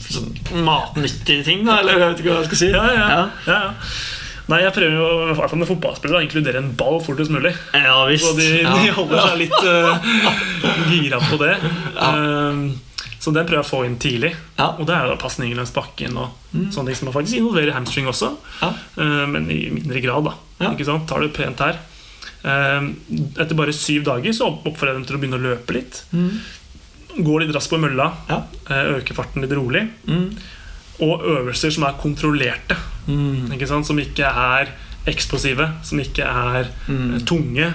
[0.09, 0.33] sånn
[0.65, 1.79] matnyttige ting, da?
[1.79, 2.69] Eller jeg vet ikke hva jeg skal si.
[2.71, 3.29] Ja, ja, Ja.
[3.47, 3.73] ja, ja.
[4.47, 7.51] Nei, jeg prøver jo i hvert fall med fotballspillere å inkludere en ball fortest mulig.
[7.75, 8.23] Ja visst.
[8.29, 10.11] Så de, de holder seg litt uh,
[10.93, 11.55] gira på det.
[11.99, 12.61] Um,
[13.19, 14.29] så den prøver jeg å få inn tidlig.
[14.55, 14.69] Ja.
[14.79, 16.69] Og det er da pasninger langs bakken og Mm.
[16.71, 18.29] sånne ting som faktisk involverer hamstring også.
[18.63, 18.69] Ja.
[18.95, 20.31] Uh, men i mindre grad, da.
[20.63, 20.69] Ja.
[20.71, 21.03] Ikke sant?
[21.11, 21.75] Tar det pent her.
[22.47, 22.87] Um,
[23.35, 25.99] etter bare syv dager så oppfordrer jeg dem til å begynne å løpe litt.
[26.15, 26.37] Mm.
[27.27, 28.07] Gå litt raskt på mølla.
[28.31, 28.39] Ja.
[28.71, 29.83] uh, Øke farten litt rolig.
[30.07, 30.29] Mm.
[30.99, 32.75] Og øvelser som er kontrollerte.
[33.07, 33.51] Mm.
[33.53, 33.67] Ikke?
[33.83, 34.71] Som ikke er
[35.07, 37.25] eksplosive, som ikke er eh, Mm.
[37.25, 37.73] tunge.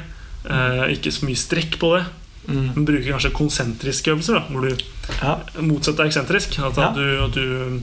[0.50, 2.04] eh, ikke så mye strekk på det.
[2.48, 2.74] Mm.
[2.74, 4.76] Men bruker kanskje konsentriske øvelser, da, hvor du
[5.22, 5.36] Ja.
[5.62, 6.58] motsatt er eksentrisk.
[6.58, 6.90] At, Ja.
[6.92, 7.80] du, du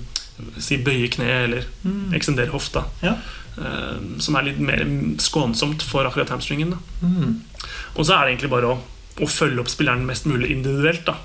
[0.59, 2.13] si bøye kneet eller Mm.
[2.13, 2.83] ekstenderer hofta.
[3.01, 3.15] Ja.
[3.57, 4.83] Eh, som er litt mer
[5.17, 6.73] skånsomt for akkurat hamstringen.
[7.01, 7.39] Mm.
[7.95, 8.77] Og så er det egentlig bare å,
[9.21, 11.05] å følge opp spilleren mest mulig individuelt.
[11.05, 11.15] Da.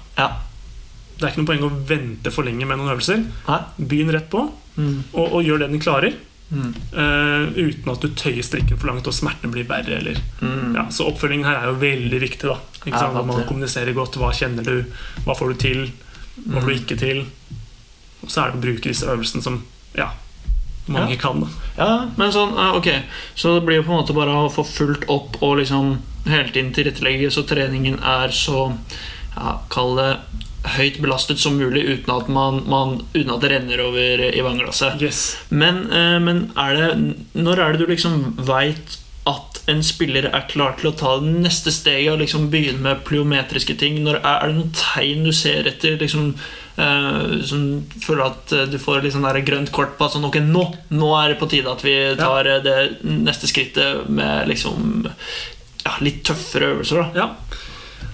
[1.18, 3.24] Det er ikke noe poeng å vente for lenge med noen øvelser.
[3.46, 3.58] Hæ?
[3.78, 5.04] Begynn rett på, Mm.
[5.14, 6.14] og, og gjør det den klarer.
[6.50, 6.74] Mm.
[6.92, 9.98] Uh, uten at du tøyer strikken for langt og smertene blir verre.
[10.00, 10.74] Eller, Mm.
[10.74, 12.42] ja, så oppfølgingen her er jo veldig viktig.
[12.48, 13.16] da ikke sant?
[13.16, 14.16] At Man kommuniserer godt.
[14.18, 14.84] Hva kjenner du?
[15.24, 15.92] Hva får du til?
[16.48, 16.82] Hva får du Mm.
[16.82, 17.24] ikke til?
[18.24, 19.62] Og så er det å bruke disse øvelsene som
[19.96, 20.10] ja,
[20.88, 21.16] mange Ja.
[21.16, 21.40] kan.
[21.40, 21.46] da
[21.78, 23.02] Ja, men sånn, ok
[23.36, 26.50] Så det blir jo på en måte bare å få fulgt opp og liksom hele
[26.50, 28.76] tiden tilrettelegge så treningen er så
[29.36, 30.18] ja, Kall det
[30.64, 35.02] høyt belastet som mulig uten at, man, man, uten at det renner over i vannglasset.
[35.02, 35.22] Yes.
[35.48, 36.90] Men, eh, men er det
[37.36, 38.98] Når er det du liksom veit
[39.28, 43.04] at en spiller er klar til å ta det neste steget og liksom begynne med
[43.08, 44.02] plyometriske ting?
[44.04, 46.32] Når, er, er det noen tegn du ser etter liksom,
[46.80, 47.66] eh, som
[48.04, 50.64] føler at eh, du får liksom der grønt kort på at sånn, ok, nå,
[50.96, 52.58] nå er det på tide at vi tar ja.
[52.64, 57.04] det neste skrittet med liksom ja, litt tøffere øvelser?
[57.04, 57.30] da Ja.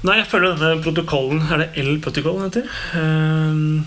[0.07, 1.43] Nei, jeg følger denne protokollen.
[1.53, 2.69] Er det L-protokollen heter?
[2.97, 3.83] Ehm,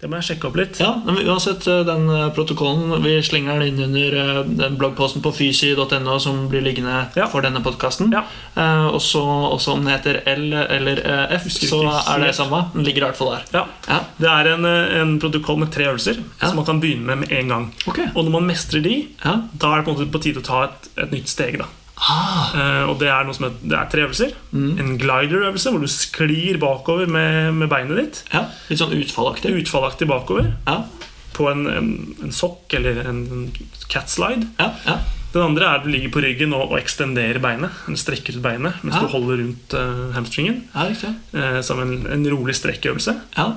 [0.00, 0.78] det må jeg sjekke opp litt.
[0.80, 5.20] Ja, men Uansett, eh, den eh, protokollen Vi slenger den inn under eh, den bloggposten
[5.20, 7.26] på fysi.no som blir liggende Ja.
[7.28, 8.08] for denne podkasten.
[8.16, 8.22] Ja.
[8.88, 12.62] og så også om den heter L eller eh, F, så er det samme.
[12.72, 13.44] Den ligger i hvert fall der.
[13.58, 13.66] Ja.
[13.90, 17.26] Ja, Det er en, eh, en protokoll med tre øvelser som man kan begynne med
[17.26, 17.68] med en gang.
[17.86, 18.08] Okay.
[18.14, 19.36] Og når man mestrer de, ja.
[19.52, 21.58] da er det på en måte på tide å ta et, et nytt steg.
[21.60, 21.68] da
[22.00, 24.32] Ah, Eh, Og det er, noe som heter, det er tre øvelser.
[24.52, 24.78] mm.
[24.80, 28.22] En glider-øvelse hvor du sklir bakover med, med beinet ditt.
[28.32, 29.52] ja, Litt sånn utfallaktig.
[29.62, 30.84] Utfallaktig bakover Ja,
[31.36, 31.90] på en, en,
[32.22, 34.48] en sokk eller en, cat catslide.
[34.58, 34.98] ja, ja.
[35.32, 37.70] Den andre er at du ligger på ryggen og, og ekstenderer beinet.
[37.86, 39.02] Eller strekker ut beinet mens Ja.
[39.04, 40.64] du holder rundt uh, hamstringen.
[40.74, 41.12] ja riktig.
[41.38, 43.14] eh, som en, en rolig strekkøvelse.
[43.36, 43.52] Ja,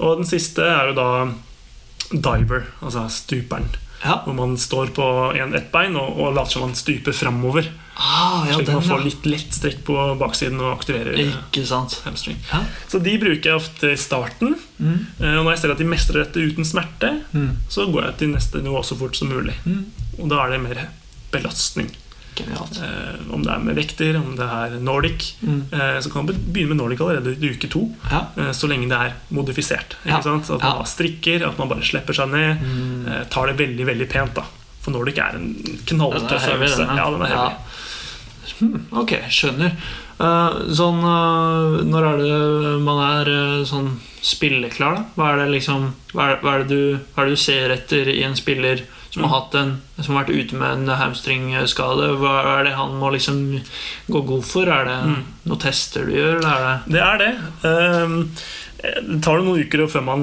[0.00, 1.28] Og den siste er jo da
[2.10, 3.68] diver, altså stuperen.
[4.04, 4.16] ja.
[4.24, 7.68] Hvor man står på ett bein og, og later som man stuper framover.
[7.96, 11.66] Ah, ja slik den, man får litt lett strekk på baksiden og aktiverer eh, Ikke
[11.66, 11.98] sant.
[12.06, 12.36] hamstring.
[12.52, 12.62] Ja.
[12.88, 14.54] Så de bruker jeg ofte i starten.
[14.78, 15.06] Mm.
[15.20, 17.56] eh, Og når jeg ser at de mestrer dette uten smerte, Mm.
[17.68, 19.54] så går jeg til neste nivå så fort som mulig.
[19.66, 19.84] Mm.
[20.22, 20.88] Og da er det mer
[21.32, 21.90] belastning.
[22.40, 25.34] Eh, om det er med vekter, om det er Nordic.
[25.44, 25.66] Mm.
[25.72, 27.82] Eh, så kan man begynne med Nordic allerede i uke to.
[28.10, 28.22] Ja.
[28.38, 29.96] eh, Så lenge det er modifisert.
[30.06, 30.48] Sant?
[30.50, 30.84] At man Ja.
[30.84, 32.62] strikker, at man bare slipper seg ned.
[32.62, 33.08] Mm.
[33.08, 34.34] eh, Tar det veldig veldig pent.
[34.34, 34.44] da
[34.80, 36.86] For Nordic er en knalltøff øvelse.
[36.96, 37.10] ja.
[37.10, 37.54] Den er heavy.
[38.60, 39.72] Hmm, ok, skjønner.
[40.20, 45.04] Eh, sånn eh, Når er det man er eh, sånn spilleklar, da?
[45.16, 47.72] Hva er det liksom hva er, hva er, det du, hva er det du ser
[47.72, 52.10] etter i en spiller som har, hatt en, som har vært ute med en hamstringskade?
[52.20, 53.40] Hva er det han må liksom
[54.12, 54.68] gå god for?
[54.70, 55.22] Er det Mm.
[55.48, 57.32] noen tester du gjør, eller er det Det er det.
[57.70, 58.18] Ehm,
[58.80, 60.22] Det tar det noen uker før man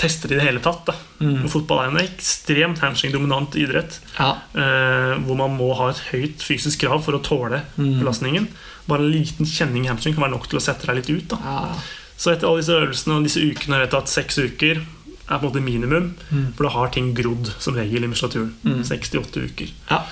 [0.00, 0.86] tester i det hele tatt.
[0.88, 0.94] Da.
[1.20, 1.48] mm.
[1.52, 3.98] Fotball er en ekstremt hamstringdominant idrett.
[4.18, 4.30] Ja.
[4.54, 7.98] eh, Hvor man må ha et høyt fysisk krav for å tåle Mm.
[8.00, 8.48] belastningen.
[8.88, 11.36] Bare en liten kjenning i hamstring kan være nok til å sette deg litt ut.
[11.38, 11.74] Ja.
[12.16, 15.44] Så etter alle disse øvelsene og disse ukene jeg vet at seks uker er på
[15.44, 16.52] en måte minimum, Mm.
[16.56, 18.54] for da har ting grodd som regel i muskulaturen.
[18.64, 18.82] Mm.
[18.84, 19.68] 68 uker.
[19.90, 20.02] Ja.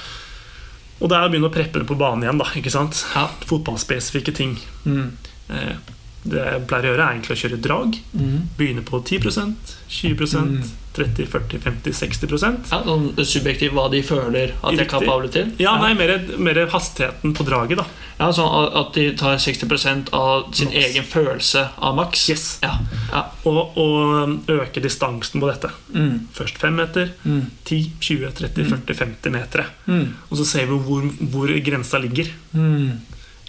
[1.01, 2.39] Og det er å begynne å preppe på banen igjen.
[2.39, 3.05] da, ikke sant?
[3.49, 4.59] Fotballspesifikke ting.
[4.87, 5.13] Mm.
[5.51, 5.77] Eh,
[6.23, 7.97] Det jeg pleier å gjøre, er egentlig å kjøre drag.
[8.13, 8.41] Mm.
[8.59, 10.63] Begynne på 10% 20 Mm.
[10.93, 15.53] 30 40 50 60% Ja, sånn subjektivt hva de føler at de er kapable til?
[15.63, 17.85] Ja, nei, mer, mer hastigheten på draget, da.
[18.19, 20.81] Ja, sånn at de tar 60% av sin max.
[20.91, 22.25] egen følelse av maks?
[22.29, 22.59] Yes.
[22.67, 22.73] Ja.
[23.13, 23.23] ja.
[23.47, 25.71] Og, og øke distansen på dette.
[25.95, 26.27] Mm.
[26.37, 27.47] Først 5 meter, Mm.
[27.65, 29.65] 10, 20, 30, 40, 50 meter.
[29.87, 30.09] Mm.
[30.29, 32.29] Og så ser vi hvor, hvor grensa ligger.
[32.53, 32.99] Mm.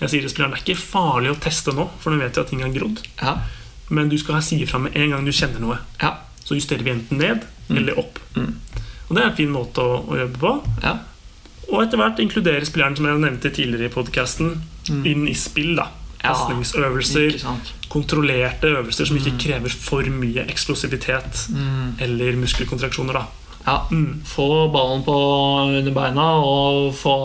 [0.01, 2.43] Jeg sier til spilleren det er ikke farlig å teste nå, for nå vet jeg
[2.43, 3.01] at ting har grodd.
[3.21, 3.35] Ja.
[3.89, 5.77] Men du skal si ifra med en gang du kjenner noe.
[6.01, 6.15] Ja.
[6.43, 7.77] Så justerer vi enten ned Mm.
[7.77, 8.19] eller opp.
[8.35, 8.55] Mm.
[9.09, 10.49] Og det er en fin måte å, å jobbe på.
[10.83, 10.97] Ja.
[11.71, 15.05] Og etter hvert inkludere spilleren som jeg nevnte tidligere i podkasten, Mm.
[15.05, 15.75] inn i spill.
[15.75, 15.87] da
[16.23, 17.37] Pasningsøvelser,
[17.89, 19.39] kontrollerte øvelser som ikke Mm.
[19.39, 21.93] krever for mye eksplosivitet Mm.
[21.99, 23.13] eller muskelkontraksjoner.
[23.13, 23.25] da
[23.65, 23.75] Ja.
[23.91, 24.23] mm.
[24.25, 25.15] Få ballen på
[25.77, 27.15] under beina og få,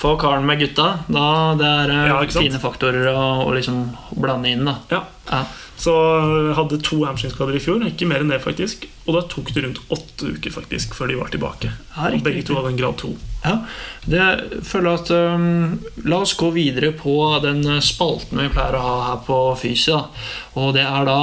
[0.00, 0.86] få karen med gutta.
[1.06, 1.26] Da,
[1.60, 3.84] det er eh, Ja, fine faktorer å, å liksom
[4.16, 4.64] blande inn.
[4.64, 5.02] da Ja.
[5.30, 5.44] Ja.
[5.84, 5.92] Så
[6.56, 9.80] hadde to hamstringskader i fjor, ikke mer enn det faktisk Og da tok det rundt
[9.92, 11.72] åtte uker faktisk før de var tilbake.
[11.92, 13.10] Ja, Og begge to hadde en grad to.
[13.44, 13.58] Ja,
[14.08, 15.74] det føler at um,
[16.08, 17.12] La oss gå videre på
[17.44, 19.92] den spalten vi pleier å ha her på Fysi.
[20.56, 21.18] Og det er da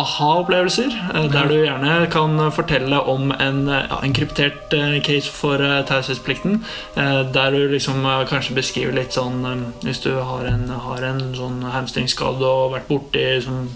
[0.00, 0.88] aha-opplevelser.
[1.14, 5.82] eh, Der du gjerne kan fortelle om en, ja, en kryptert eh, case for eh,
[5.88, 6.62] taushetsplikten.
[6.96, 8.00] Der du liksom
[8.30, 12.88] kanskje beskriver litt sånn eh, Hvis du har en, har en sånn hamstringskade og vært
[12.88, 13.66] borti liksom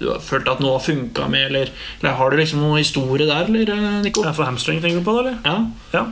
[0.00, 1.70] Du har følt at noe har funka med, eller,
[2.00, 4.22] eller har du liksom noen historie der, eller, eh, Nico?
[4.32, 5.38] For hamstring tenker du på det, eller?
[5.44, 5.58] Ja.
[5.92, 6.06] Ja,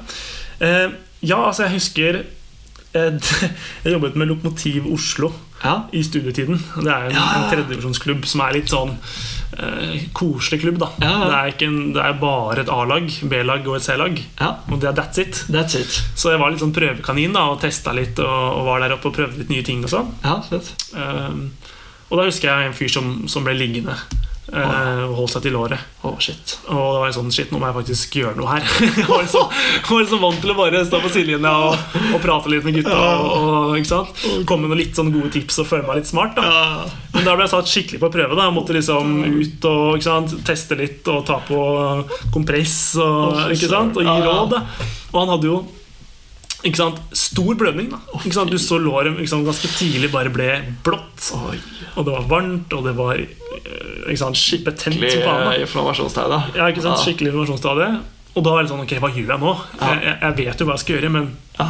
[0.60, 0.90] eh,
[1.26, 3.32] ja altså jeg husker eh,
[3.84, 5.32] Jeg jobbet med Lokomotiv Oslo
[5.64, 5.82] ja.
[5.92, 6.58] i studietiden.
[6.76, 7.26] Det er en, Ja.
[7.40, 8.92] en tredjedivisjonsklubb som er litt sånn
[9.58, 10.78] eh, koselig klubb.
[10.82, 11.12] da Ja.
[11.24, 14.20] Det, er en, det er bare et A-lag, B-lag og et C-lag.
[14.40, 14.50] ja.
[14.70, 15.44] Og det er that's it.
[15.48, 16.02] That's it.
[16.14, 18.26] Så jeg var litt sånn prøvekanin da og testa litt og,
[18.60, 19.84] og var der oppe og prøvde litt nye ting.
[19.84, 20.12] og sånn.
[20.96, 21.50] Ehm,
[22.10, 23.94] Og da husker jeg en fyr som, som ble liggende
[24.52, 25.82] eh, og holdt seg til låret.
[26.06, 26.56] Oh, shit.
[26.70, 28.66] Og da var sånn Shit, nå må jeg faktisk gjøre noe her.
[29.00, 29.48] Jeg var liksom,
[29.88, 32.98] var liksom vant til å bare stå på sidelinja og, og prate litt med gutta.
[33.26, 34.20] Og, og?
[34.46, 36.38] Komme med noen litt sånn gode tips og føle meg litt smart.
[36.38, 36.86] Da.
[37.16, 38.38] Men da ble jeg satt skikkelig på prøve.
[38.38, 40.06] da Jeg måtte liksom ut og
[40.46, 41.64] teste litt og ta på
[42.34, 44.54] kompress og, og gi råd.
[44.54, 44.62] Da.
[45.10, 45.58] Og han hadde jo
[46.66, 46.98] ikke sant?
[47.16, 47.88] stor blødning.
[47.94, 48.50] da ikke sant?
[48.50, 50.50] Du så låret ganske tidlig bare ble
[50.84, 51.30] blått.
[51.38, 51.56] Oi.
[51.96, 53.26] Og det var varmt, og det var eh,
[54.10, 54.36] ikke sant?
[54.66, 55.44] betent som faen.
[55.48, 57.00] da inflammasjonstegn, ja, ikke sant?
[57.06, 57.90] Skikkelig informasjonsstadie.
[58.36, 59.52] Og da var det sånn, ok, hva gjør jeg nå?
[59.80, 59.92] Ja.
[59.94, 61.68] Jeg, jeg- vet jo hva jeg skal gjøre, men Ja.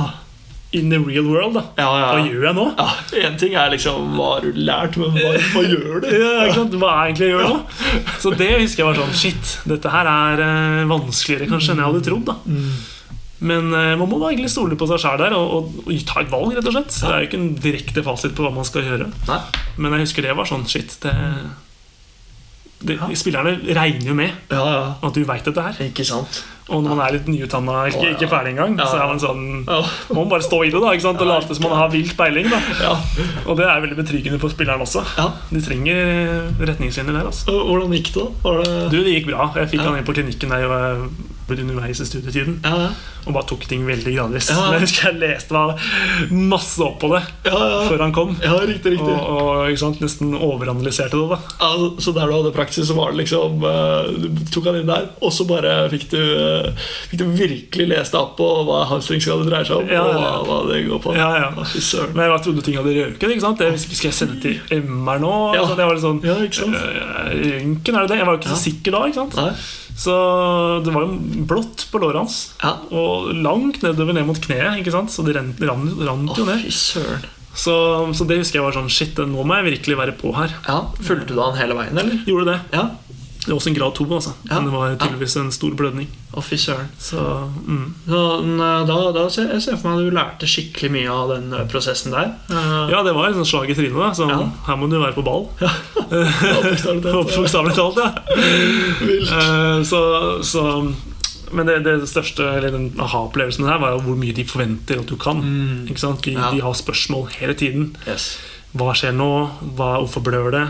[0.73, 1.63] in the real world, da.
[1.79, 1.87] Ja,
[2.17, 2.65] Hva gjør jeg nå?
[2.77, 2.89] ja.
[3.29, 6.09] En ting er liksom hva har du lært, men hva, hva gjør du?
[6.25, 6.75] Ja, ikke sant?
[6.83, 7.61] Hva er egentlig jeg gjør nå?
[8.25, 11.93] Så det husker jeg var sånn Shit, dette her er eh, vanskeligere kanskje enn jeg
[11.93, 12.27] hadde trodd.
[12.33, 12.37] da
[13.41, 16.22] Men eh, man må da egentlig stole på seg sjæl der og, og, og ta
[16.22, 16.95] et valg, rett og slett.
[16.97, 19.11] Det er jo ikke en direkte fasit på hva man skal gjøre.
[19.28, 19.41] Nei.
[19.76, 21.12] Men jeg husker det var sånn Shit, det,
[22.89, 24.84] det Spillerne regner jo med Ja, ja.
[25.05, 25.82] at du veit dette her.
[25.91, 26.43] Ikke sant?
[26.69, 28.14] Og når man er litt nyutdanna, ikke, oh, ja.
[28.17, 30.91] ikke ferdig engang, Ja, så er man sånn må Man bare stå i det da,
[30.97, 31.21] ikke sant?
[31.23, 32.49] og late som man har vilt peiling.
[32.51, 32.97] da ja.
[33.47, 35.05] Og det er veldig betryggende for spilleren også.
[35.17, 35.29] ja.
[35.53, 37.31] De trenger retningslinjer der.
[37.31, 38.51] altså Og Hvordan gikk det, da?
[38.51, 39.51] Var det Du, Det gikk bra.
[39.55, 41.11] Jeg fikk han inn på klinikken der jeg
[41.47, 42.57] ble underveis i studietiden.
[42.67, 42.89] Ja, ja.
[43.27, 44.49] Og bare tok ting veldig gradvis.
[44.51, 47.81] Jeg husker jeg leste meg masse opp på det Ja, ja.
[47.87, 48.33] før han kom.
[48.43, 49.14] ja riktig, Og, riktig.
[49.31, 51.39] og sant, nesten overanalyserte det.
[51.61, 51.71] da
[52.03, 55.09] så der du hadde praksis, så var det liksom eh, Du tok han inn der,
[55.23, 56.56] og så bare fikk du, eh,
[57.11, 60.33] fikk du virkelig lest deg opp på hva hamstringsskade dreier seg om, Ja, og hva,
[60.49, 61.15] hva det går på.
[61.17, 61.51] Ja, ja.
[62.15, 63.29] Men jeg trodde ting hadde røket.
[63.37, 63.65] ikke sant?
[63.67, 65.33] Jeg, skal jeg sende til MR nå?
[65.57, 65.65] Ja.
[65.67, 66.77] Sånn, det var litt sånn Ja, ikke sant?
[66.77, 68.19] øh, Røntgen, er det det?
[68.23, 68.65] Jeg var jo ikke så Ja.
[68.67, 69.05] sikker da.
[69.11, 69.37] ikke sant?
[69.37, 69.53] Nei.
[69.97, 70.13] Så
[70.85, 72.37] det var jo blått på låret hans.
[72.63, 72.75] Ja.
[72.93, 74.77] Og langt nedover ned mot kneet.
[74.83, 75.09] ikke sant?
[75.15, 76.61] Så det rant, rant, rant jo ned.
[76.67, 77.25] fy søren.
[77.57, 77.73] Så,
[78.13, 80.53] så det husker jeg var sånn Shit, nå må jeg virkelig være på her.
[80.69, 82.19] Ja, Fulgte du han hele veien, eller?
[82.29, 82.59] Gjorde det.
[82.77, 82.83] Ja.
[83.47, 84.33] Det var også en grad to, altså.
[84.51, 84.57] Ja.
[84.59, 86.09] Men det var tydeligvis en stor blødning.
[86.35, 86.89] Å, fy søren.
[86.99, 87.21] Så
[87.63, 87.85] mm.
[88.09, 88.23] Så,
[88.89, 92.11] da, da ser jeg for meg at du lærte skikkelig mye av den eh, prosessen
[92.17, 92.33] der.
[92.51, 93.95] Eh, Ja, det var et sånt slag i trynet.
[93.95, 94.41] da Så Ja.
[94.67, 95.47] her må du være på ball.
[95.63, 98.11] ja, bokstavelig talt, ja.
[99.37, 100.03] Eh, så,
[100.43, 100.65] så
[101.53, 105.07] Men det, det største Eller den aha-opplevelsen her var jo hvor mye de forventer at
[105.07, 105.39] du kan.
[105.39, 105.87] Mm.
[105.87, 106.25] Ikke sant?
[106.27, 106.51] De, Ja.
[106.51, 107.93] de har spørsmål hele tiden.
[108.09, 108.33] Yes.
[108.77, 109.31] Hva skjer nå?
[109.77, 110.64] Hva, hvorfor blør det?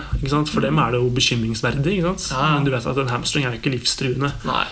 [0.51, 2.01] For dem er det jo bekymringsverdig.
[2.05, 2.18] Mm.
[2.28, 4.32] Men du vet at en hamstring er jo ikke livstruende.
[4.47, 4.66] Nei.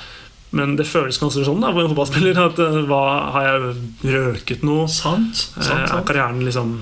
[0.55, 2.39] Men det føles kanskje sånn da, for en fotballspiller.
[2.45, 3.05] At eh, hva,
[3.35, 3.72] Har jeg
[4.14, 4.87] røket noe?
[4.87, 5.35] Sant.
[5.57, 6.77] sant, sant, Er karrieren liksom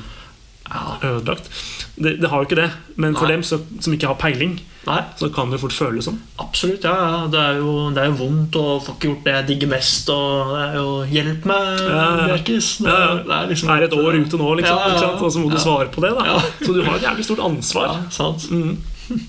[0.72, 0.96] Ja.
[1.04, 1.48] ødelagt?
[1.96, 2.70] Det, det har jo ikke det.
[2.96, 3.34] Men for Nei.
[3.36, 4.54] dem så, som ikke har peiling,
[4.86, 6.16] Nei, så kan det fort føles sånn.
[6.42, 6.82] absolutt.
[6.88, 7.18] Ja, ja.
[7.30, 10.08] Det, er jo, det er jo vondt å få ikke gjort det jeg digger mest.
[10.10, 11.84] Og det er jo Hjelp meg,
[12.32, 12.70] Bjerkis'.
[12.86, 12.96] ja.
[12.96, 15.20] Ja, det er liksom er et år ute nå, liksom.
[15.22, 16.14] Og så må du svare på det.
[16.18, 16.40] da.
[16.64, 17.92] Så du har et jævlig stort ansvar.
[17.92, 18.48] Ja, sant.
[18.50, 18.78] Mm.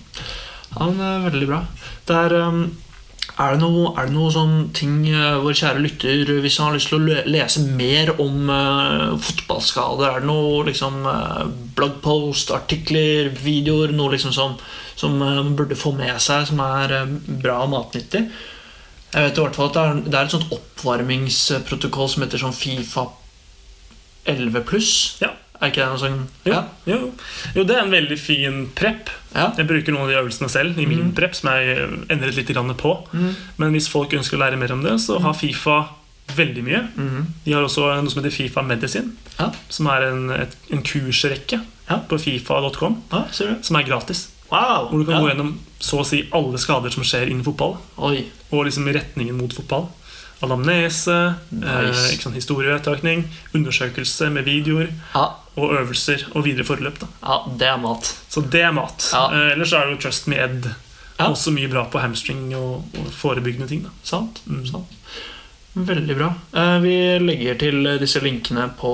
[0.74, 1.60] Det er veldig bra.
[2.08, 2.64] Det er, um,
[3.34, 7.00] er, det noe, noe sånn ting uh, vår kjære lytter Hvis han har lyst til
[7.02, 14.14] å lese mer om uh, fotballskader, er det noe liksom uh, bloggpost, artikler, videoer Noe
[14.14, 14.54] liksom som,
[14.96, 17.00] som man burde få med seg, som er
[17.42, 18.28] bra og matnyttig?
[19.14, 22.42] Jeg vet i hvert fall at det er, det er et sånt oppvarmingsprotokoll som heter
[22.42, 23.08] sånn Fifa
[24.30, 24.94] 11 pluss.
[25.22, 25.34] Ja.
[25.62, 26.98] Er ikke det noe sånn Jo, jo.
[27.56, 29.10] jo, det er en veldig fin prep.
[29.36, 29.52] ja.
[29.58, 31.14] Jeg bruker noen av de øvelsene selv i min Mm.
[31.16, 31.78] prep, som jeg
[32.10, 32.48] endret litt
[32.78, 33.08] på.
[33.14, 33.36] Mm.
[33.58, 35.88] Men hvis folk ønsker å lære mer om det, så har Fifa
[36.36, 36.82] veldig mye.
[36.98, 37.26] Mm.
[37.46, 39.52] De har også noe som heter Fifa Medicine, Ja.
[39.70, 42.00] som er en, et, en kursrekke Ja.
[42.00, 43.26] på fifa.com, ja,
[43.62, 44.30] som er gratis.
[44.52, 44.90] Wow!
[44.90, 45.22] Hvor du kan ja.
[45.22, 47.78] gå gjennom så å si alle skader som skjer innen fotball.
[47.98, 48.26] Oi.
[48.52, 49.88] Og liksom retningen mot fotball.
[50.44, 51.18] Anamnese,
[51.52, 52.28] Nice.
[52.28, 53.26] eh, historievedtakning,
[53.56, 55.26] undersøkelse med videoer Ja,
[55.56, 57.00] og øvelser og videre forløp.
[57.00, 57.08] Da.
[57.24, 58.14] ja, det er mat.
[58.30, 59.10] Så det er mat.
[59.14, 59.26] Ja.
[59.32, 60.70] Eh, ellers er det jo Trust Me Ed.
[61.20, 61.28] Ja.
[61.30, 63.84] Også mye bra på hamstring og, og forebyggende ting.
[63.86, 63.90] Da.
[64.04, 64.42] Sant?
[64.50, 64.66] Mm.
[64.66, 65.00] sant.
[65.74, 66.28] Veldig bra.
[66.54, 68.90] Eh, Vi legger til disse linkene på,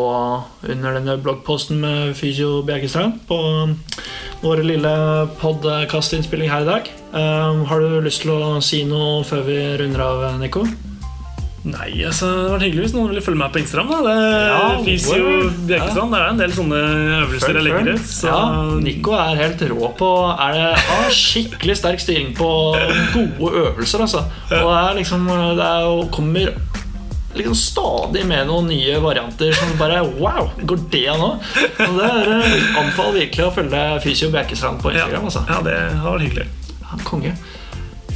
[0.69, 3.39] under denne bloggposten med Fysio Bjerkestrand på
[4.43, 4.91] vår lille
[5.41, 6.91] podkastinnspilling her i dag.
[7.13, 10.63] Eh, Har du lyst til å si noe før vi runder av, Nico?
[11.69, 13.89] Nei, altså, Det var hyggelig hvis noen ville følge meg på Instagram.
[13.91, 14.15] da Det
[14.49, 15.59] Ja, Fisio word.
[15.69, 15.85] Ja.
[15.89, 16.81] Det er en del sånne
[17.19, 18.07] øvelser jeg legger ut.
[18.09, 18.41] Så Ja,
[18.79, 22.49] Nico er helt rå på er det, Har skikkelig sterk styring på
[23.13, 24.25] gode øvelser, altså.
[24.49, 26.53] Og det er liksom Det er jo kommer
[27.35, 31.29] liksom stadig med noen nye varianter som bare Wow, går det an nå?
[31.37, 35.29] Og det er anfall anbefaler virkelig å følge Fysio Bjerkestrand på Instagram.
[35.29, 36.47] altså ja, det har vært hyggelig.
[36.81, 37.35] Ja, Konge.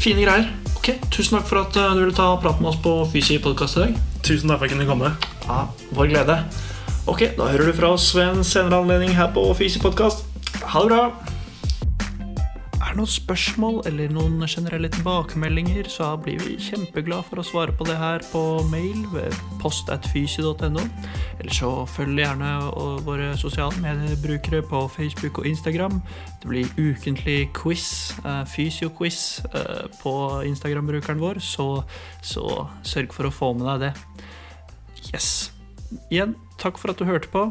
[0.01, 0.49] Fine greier.
[0.83, 3.77] Ok, Tusen takk for at eh, du ville ta prate med oss på Fysi podkast
[3.77, 3.99] i dag.
[4.19, 5.11] Tusen takk for at jeg kunne komme.
[5.45, 5.61] Ja,
[5.95, 6.35] Vår glede.
[7.07, 10.25] Ok, Da hører du fra oss ved en senere anledning her på Fysi podkast.
[10.73, 11.05] Ha det bra.
[12.83, 17.71] Er det noen spørsmål eller noen generelle tilbakemeldinger, så blir vi kjempeglad for å svare
[17.79, 20.83] på det her på mail ved postatfysi.no.
[21.39, 22.49] Eller så følg gjerne
[23.07, 26.01] våre sosiale mediebrukere på Facebook og Instagram.
[26.43, 27.87] Det blir ukentlig quiz,
[28.25, 30.13] eh, fysioquiz, eh, på
[30.51, 31.85] Instagram-brukeren vår, så,
[32.21, 33.93] så sørg for å få med deg det.
[35.13, 35.29] Yes.
[36.11, 37.47] Igjen, takk for at du hørte på.